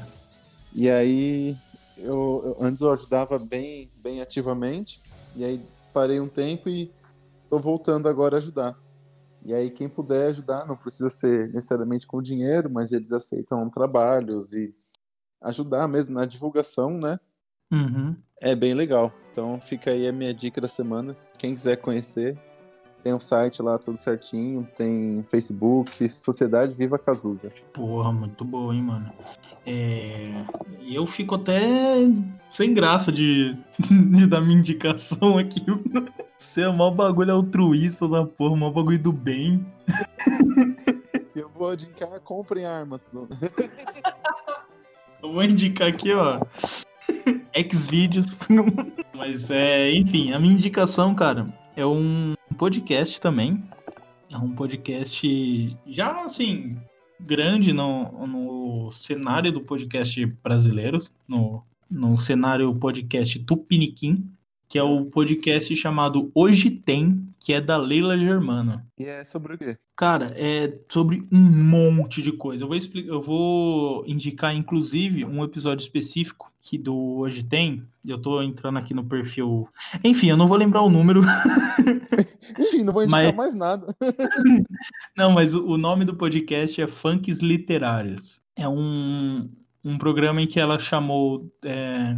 E 0.72 0.88
aí 0.88 1.54
eu, 1.98 2.56
eu- 2.58 2.66
antes 2.66 2.80
eu 2.80 2.90
ajudava 2.92 3.38
bem, 3.38 3.90
bem 3.96 4.22
ativamente, 4.22 5.02
e 5.36 5.44
aí 5.44 5.60
parei 5.92 6.20
um 6.20 6.28
tempo 6.28 6.68
e 6.70 6.90
tô 7.50 7.58
voltando 7.58 8.08
agora 8.08 8.36
a 8.36 8.38
ajudar. 8.38 8.76
E 9.48 9.54
aí 9.54 9.70
quem 9.70 9.88
puder 9.88 10.28
ajudar, 10.28 10.66
não 10.66 10.76
precisa 10.76 11.08
ser 11.08 11.48
necessariamente 11.54 12.06
com 12.06 12.20
dinheiro, 12.20 12.70
mas 12.70 12.92
eles 12.92 13.12
aceitam 13.12 13.70
trabalhos 13.70 14.52
e 14.52 14.74
ajudar 15.40 15.88
mesmo 15.88 16.14
na 16.14 16.26
divulgação, 16.26 16.98
né? 16.98 17.18
Uhum. 17.72 18.14
É 18.42 18.54
bem 18.54 18.74
legal. 18.74 19.10
Então 19.30 19.58
fica 19.58 19.90
aí 19.90 20.06
a 20.06 20.12
minha 20.12 20.34
dica 20.34 20.60
das 20.60 20.72
semanas. 20.72 21.30
Quem 21.38 21.54
quiser 21.54 21.78
conhecer, 21.78 22.38
tem 23.02 23.14
um 23.14 23.20
site 23.20 23.62
lá 23.62 23.78
tudo 23.78 23.96
certinho, 23.96 24.68
tem 24.76 25.24
Facebook, 25.28 26.08
Sociedade 26.08 26.74
Viva 26.74 26.98
Cazuza. 26.98 27.52
Porra, 27.72 28.12
muito 28.12 28.44
boa, 28.44 28.74
hein, 28.74 28.82
mano. 28.82 29.12
É... 29.66 30.44
e 30.80 30.94
Eu 30.94 31.06
fico 31.06 31.34
até 31.34 31.60
sem 32.50 32.72
graça 32.72 33.12
de, 33.12 33.56
de 34.14 34.26
dar 34.26 34.40
minha 34.40 34.58
indicação 34.58 35.38
aqui. 35.38 35.64
Você 36.36 36.62
é 36.62 36.68
mó 36.68 36.90
bagulho 36.90 37.34
altruísta 37.34 38.08
da 38.08 38.24
porra, 38.24 38.56
mó 38.56 38.70
bagulho 38.70 38.98
do 38.98 39.12
bem. 39.12 39.64
Eu 41.34 41.48
vou 41.48 41.74
indicar, 41.74 42.20
comprem 42.20 42.64
armas. 42.64 43.10
Eu 45.22 45.32
vou 45.32 45.42
indicar 45.42 45.88
aqui, 45.88 46.14
ó. 46.14 46.40
Xvideos. 47.74 48.26
Mas 49.14 49.50
é, 49.50 49.90
enfim, 49.90 50.32
a 50.32 50.38
minha 50.38 50.54
indicação, 50.54 51.14
cara, 51.14 51.48
é 51.76 51.84
um 51.84 52.34
podcast 52.58 53.20
também. 53.20 53.62
É 54.28 54.36
um 54.36 54.52
podcast 54.52 55.78
já 55.86 56.24
assim, 56.24 56.76
grande 57.20 57.72
no, 57.72 58.26
no 58.26 58.92
cenário 58.92 59.52
do 59.52 59.60
podcast 59.60 60.26
brasileiro, 60.42 61.00
no, 61.26 61.62
no 61.88 62.20
cenário 62.20 62.74
podcast 62.74 63.38
Tupiniquim 63.44 64.30
que 64.68 64.78
é 64.78 64.82
o 64.82 65.06
podcast 65.06 65.74
chamado 65.74 66.30
Hoje 66.34 66.70
Tem, 66.70 67.26
que 67.40 67.52
é 67.54 67.60
da 67.60 67.76
Leila 67.76 68.18
Germano. 68.18 68.82
E 68.98 69.04
é 69.04 69.24
sobre 69.24 69.54
o 69.54 69.58
quê? 69.58 69.78
Cara, 69.96 70.32
é 70.36 70.78
sobre 70.88 71.26
um 71.32 71.38
monte 71.38 72.22
de 72.22 72.32
coisa. 72.32 72.64
Eu 72.64 72.68
vou 72.68 72.76
explicar, 72.76 73.08
eu 73.08 73.22
vou 73.22 74.04
indicar 74.06 74.54
inclusive 74.54 75.24
um 75.24 75.42
episódio 75.42 75.82
específico 75.82 76.52
que 76.60 76.76
do 76.76 76.94
Hoje 76.94 77.42
Tem. 77.42 77.82
Eu 78.04 78.18
tô 78.18 78.42
entrando 78.42 78.78
aqui 78.78 78.92
no 78.92 79.04
perfil. 79.04 79.68
Enfim, 80.04 80.28
eu 80.28 80.36
não 80.36 80.46
vou 80.46 80.58
lembrar 80.58 80.82
o 80.82 80.90
número. 80.90 81.22
Enfim, 82.58 82.84
não 82.84 82.92
vou 82.92 83.04
indicar 83.04 83.24
mas... 83.24 83.34
mais 83.34 83.54
nada. 83.54 83.86
não, 85.16 85.32
mas 85.32 85.54
o 85.54 85.78
nome 85.78 86.04
do 86.04 86.14
podcast 86.14 86.80
é 86.80 86.86
Funks 86.86 87.38
Literários. 87.38 88.38
É 88.54 88.68
um, 88.68 89.48
um 89.82 89.96
programa 89.96 90.42
em 90.42 90.46
que 90.46 90.60
ela 90.60 90.78
chamou 90.78 91.50
é, 91.64 92.16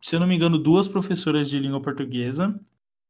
se 0.00 0.16
eu 0.16 0.20
não 0.20 0.26
me 0.26 0.36
engano, 0.36 0.58
duas 0.58 0.88
professoras 0.88 1.48
de 1.48 1.58
língua 1.58 1.80
portuguesa, 1.80 2.58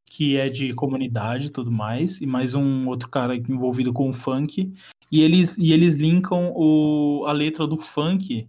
que 0.04 0.36
é 0.36 0.48
de 0.48 0.74
comunidade 0.74 1.46
e 1.46 1.50
tudo 1.50 1.70
mais, 1.70 2.20
e 2.20 2.26
mais 2.26 2.54
um 2.54 2.88
outro 2.88 3.08
cara 3.08 3.36
envolvido 3.36 3.92
com 3.92 4.11
o 4.11 4.12
funk. 4.12 4.72
E 5.11 5.20
eles, 5.20 5.56
e 5.58 5.72
eles 5.72 5.94
linkam 5.94 6.52
o, 6.54 7.24
a 7.26 7.32
letra 7.32 7.66
do 7.66 7.76
funk, 7.76 8.48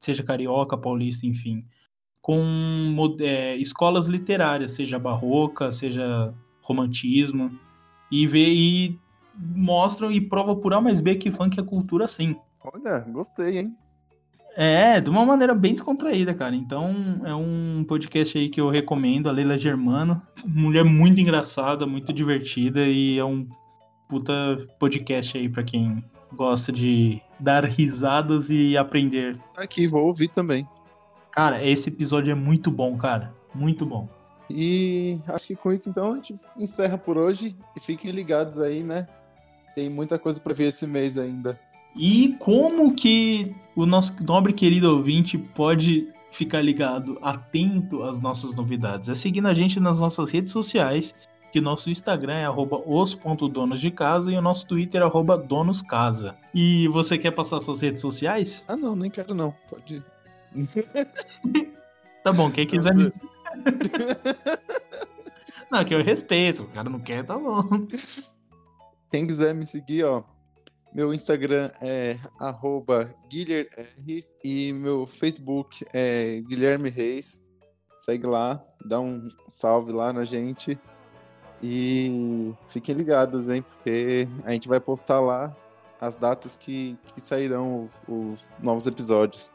seja 0.00 0.22
carioca, 0.22 0.76
paulista, 0.76 1.26
enfim, 1.26 1.64
com 2.20 3.16
é, 3.20 3.56
escolas 3.56 4.06
literárias, 4.06 4.72
seja 4.72 4.98
barroca, 4.98 5.72
seja 5.72 6.34
romantismo, 6.60 7.58
e 8.10 8.26
vê 8.26 8.48
e 8.52 8.98
mostram 9.34 10.10
e 10.10 10.20
prova 10.20 10.56
por 10.56 10.74
A 10.74 10.80
mais 10.80 11.00
B 11.00 11.16
que 11.16 11.32
funk 11.32 11.58
é 11.58 11.62
cultura 11.62 12.06
sim. 12.06 12.36
Olha, 12.60 13.00
gostei, 13.00 13.58
hein? 13.58 13.76
É, 14.60 15.00
de 15.00 15.08
uma 15.08 15.24
maneira 15.24 15.54
bem 15.54 15.72
descontraída, 15.72 16.34
cara. 16.34 16.52
Então, 16.52 17.20
é 17.24 17.32
um 17.32 17.84
podcast 17.86 18.36
aí 18.36 18.48
que 18.48 18.60
eu 18.60 18.68
recomendo, 18.68 19.28
a 19.28 19.32
Leila 19.32 19.56
Germano. 19.56 20.20
Mulher 20.44 20.84
muito 20.84 21.20
engraçada, 21.20 21.86
muito 21.86 22.12
divertida 22.12 22.80
e 22.84 23.16
é 23.16 23.24
um 23.24 23.48
puta 24.08 24.32
podcast 24.76 25.38
aí 25.38 25.48
para 25.48 25.62
quem 25.62 26.02
gosta 26.32 26.72
de 26.72 27.22
dar 27.38 27.64
risadas 27.66 28.50
e 28.50 28.76
aprender. 28.76 29.38
Aqui, 29.56 29.86
vou 29.86 30.04
ouvir 30.06 30.26
também. 30.26 30.66
Cara, 31.30 31.64
esse 31.64 31.88
episódio 31.88 32.32
é 32.32 32.34
muito 32.34 32.68
bom, 32.68 32.98
cara. 32.98 33.32
Muito 33.54 33.86
bom. 33.86 34.08
E 34.50 35.20
acho 35.28 35.46
que 35.46 35.54
com 35.54 35.72
isso, 35.72 35.88
então, 35.88 36.10
a 36.10 36.14
gente 36.16 36.34
encerra 36.56 36.98
por 36.98 37.16
hoje. 37.16 37.54
E 37.76 37.80
fiquem 37.80 38.10
ligados 38.10 38.58
aí, 38.58 38.82
né? 38.82 39.06
Tem 39.76 39.88
muita 39.88 40.18
coisa 40.18 40.40
para 40.40 40.52
ver 40.52 40.64
esse 40.64 40.84
mês 40.84 41.16
ainda. 41.16 41.56
E 41.98 42.36
como 42.38 42.94
que 42.94 43.52
o 43.74 43.84
nosso 43.84 44.14
nobre 44.22 44.52
querido 44.52 44.96
ouvinte 44.96 45.36
pode 45.36 46.08
ficar 46.30 46.60
ligado, 46.60 47.18
atento 47.20 48.04
às 48.04 48.20
nossas 48.20 48.54
novidades? 48.54 49.08
É 49.08 49.16
seguindo 49.16 49.48
a 49.48 49.54
gente 49.54 49.80
nas 49.80 49.98
nossas 49.98 50.30
redes 50.30 50.52
sociais, 50.52 51.12
que 51.50 51.60
nosso 51.60 51.90
Instagram 51.90 52.34
é 52.34 52.48
os.donos 52.48 53.80
de 53.80 53.90
casa 53.90 54.30
e 54.30 54.36
o 54.36 54.42
nosso 54.42 54.68
Twitter 54.68 55.02
é 55.02 55.38
donoscasa. 55.46 56.36
E 56.54 56.86
você 56.88 57.18
quer 57.18 57.32
passar 57.32 57.58
suas 57.60 57.80
redes 57.80 58.00
sociais? 58.00 58.64
Ah 58.68 58.76
não, 58.76 58.94
nem 58.94 59.10
quero 59.10 59.34
não. 59.34 59.52
Pode. 59.68 60.00
tá 62.22 62.32
bom, 62.32 62.48
quem 62.50 62.66
quiser 62.66 62.94
me... 62.94 63.12
Não, 65.70 65.84
que 65.84 65.94
eu 65.94 66.02
respeito, 66.02 66.62
o 66.62 66.68
cara 66.68 66.88
não 66.88 67.00
quer, 67.00 67.24
tá 67.24 67.36
bom. 67.36 67.62
Quem 69.10 69.26
quiser 69.26 69.54
me 69.54 69.66
seguir, 69.66 70.04
ó, 70.04 70.22
meu 70.94 71.12
Instagram 71.12 71.70
é 71.80 72.16
guilherme 73.30 74.24
e 74.42 74.72
meu 74.72 75.06
Facebook 75.06 75.84
é 75.92 76.40
Guilherme 76.46 76.88
Reis. 76.88 77.42
Segue 78.00 78.26
lá, 78.26 78.62
dá 78.84 79.00
um 79.00 79.28
salve 79.50 79.92
lá 79.92 80.12
na 80.12 80.24
gente. 80.24 80.78
E 81.62 82.54
fiquem 82.68 82.94
ligados, 82.94 83.50
hein? 83.50 83.62
Porque 83.62 84.28
a 84.44 84.52
gente 84.52 84.68
vai 84.68 84.80
postar 84.80 85.20
lá 85.20 85.54
as 86.00 86.16
datas 86.16 86.56
que, 86.56 86.96
que 87.14 87.20
sairão 87.20 87.82
os, 87.82 88.04
os 88.08 88.52
novos 88.62 88.86
episódios. 88.86 89.52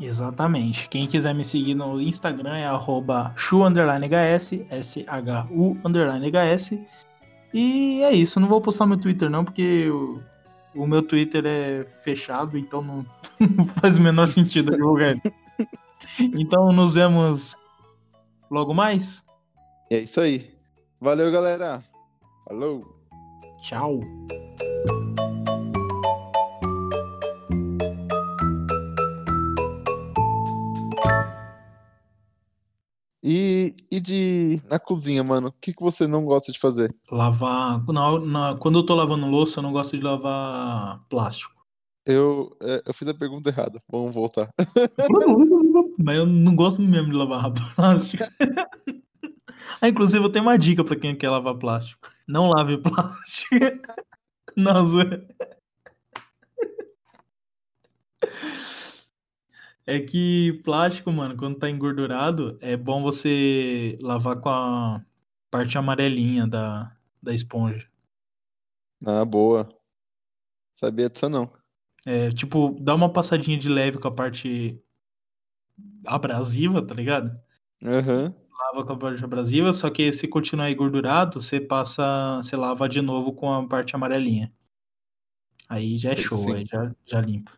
Exatamente. 0.00 0.88
Quem 0.88 1.06
quiser 1.08 1.34
me 1.34 1.44
seguir 1.44 1.74
no 1.74 2.00
Instagram 2.00 2.56
é 2.56 2.66
arroba 2.66 3.34
shu_hs, 3.36 4.66
S-H-U 4.70 5.76
HS. 5.84 6.78
E 7.52 8.02
é 8.02 8.12
isso, 8.12 8.38
não 8.38 8.48
vou 8.48 8.60
postar 8.60 8.86
meu 8.86 8.98
Twitter 8.98 9.28
não, 9.28 9.44
porque 9.44 9.88
o 10.78 10.86
meu 10.86 11.02
Twitter 11.02 11.44
é 11.44 11.84
fechado, 12.02 12.56
então 12.56 12.80
não, 12.80 13.04
não 13.56 13.64
faz 13.64 13.98
o 13.98 14.00
menor 14.00 14.28
sentido 14.28 14.70
divulgar. 14.70 15.14
então 16.18 16.72
nos 16.72 16.94
vemos 16.94 17.56
logo 18.48 18.72
mais. 18.72 19.24
É 19.90 19.98
isso 19.98 20.20
aí. 20.20 20.50
Valeu, 21.00 21.30
galera. 21.32 21.84
Falou. 22.46 22.96
Tchau. 23.62 24.00
E, 33.22 33.74
e 33.90 34.00
de 34.00 34.37
na 34.68 34.78
cozinha, 34.78 35.22
mano, 35.22 35.48
o 35.48 35.52
que, 35.52 35.72
que 35.72 35.82
você 35.82 36.06
não 36.06 36.24
gosta 36.24 36.52
de 36.52 36.58
fazer? 36.58 36.94
Lavar. 37.10 37.84
Na, 37.86 38.18
na, 38.20 38.56
quando 38.56 38.78
eu 38.78 38.86
tô 38.86 38.94
lavando 38.94 39.26
louça, 39.26 39.58
eu 39.58 39.62
não 39.62 39.72
gosto 39.72 39.96
de 39.96 40.02
lavar 40.02 41.00
plástico. 41.08 41.54
Eu, 42.06 42.56
é, 42.62 42.82
eu 42.86 42.94
fiz 42.94 43.06
a 43.06 43.14
pergunta 43.14 43.50
errada. 43.50 43.82
Vamos 43.86 44.14
voltar. 44.14 44.50
Mas 45.98 46.16
eu 46.16 46.24
não 46.24 46.56
gosto 46.56 46.80
mesmo 46.80 47.08
de 47.08 47.16
lavar 47.16 47.52
plástico. 47.74 48.24
ah, 49.80 49.88
inclusive, 49.88 50.24
eu 50.24 50.30
tenho 50.30 50.44
uma 50.44 50.58
dica 50.58 50.82
pra 50.82 50.96
quem 50.96 51.14
quer 51.14 51.28
lavar 51.28 51.58
plástico. 51.58 52.08
Não 52.26 52.48
lave 52.48 52.78
plástico. 52.78 53.54
Não, 54.56 54.84
zoeira. 54.86 55.24
É 59.88 59.98
que 59.98 60.60
plástico, 60.64 61.10
mano, 61.10 61.34
quando 61.34 61.58
tá 61.58 61.70
engordurado, 61.70 62.58
é 62.60 62.76
bom 62.76 63.02
você 63.02 63.98
lavar 64.02 64.38
com 64.38 64.50
a 64.50 65.02
parte 65.50 65.78
amarelinha 65.78 66.46
da, 66.46 66.94
da 67.22 67.32
esponja. 67.32 67.88
Ah, 69.06 69.24
boa. 69.24 69.66
Sabia 70.74 71.08
disso 71.08 71.30
não. 71.30 71.50
É, 72.04 72.30
tipo, 72.32 72.76
dá 72.78 72.94
uma 72.94 73.10
passadinha 73.10 73.56
de 73.56 73.70
leve 73.70 73.96
com 73.96 74.08
a 74.08 74.14
parte 74.14 74.78
abrasiva, 76.04 76.86
tá 76.86 76.92
ligado? 76.92 77.34
Aham. 77.82 78.24
Uhum. 78.24 78.34
Lava 78.58 78.84
com 78.84 78.92
a 78.92 78.98
parte 78.98 79.24
abrasiva, 79.24 79.72
só 79.72 79.88
que 79.88 80.12
se 80.12 80.28
continuar 80.28 80.70
engordurado, 80.70 81.40
você 81.40 81.58
passa, 81.58 82.36
você 82.42 82.54
lava 82.56 82.86
de 82.90 83.00
novo 83.00 83.32
com 83.32 83.50
a 83.50 83.66
parte 83.66 83.96
amarelinha. 83.96 84.52
Aí 85.66 85.96
já 85.96 86.10
é 86.10 86.16
show, 86.16 86.52
aí 86.52 86.66
já, 86.66 86.94
já 87.06 87.22
limpa. 87.22 87.52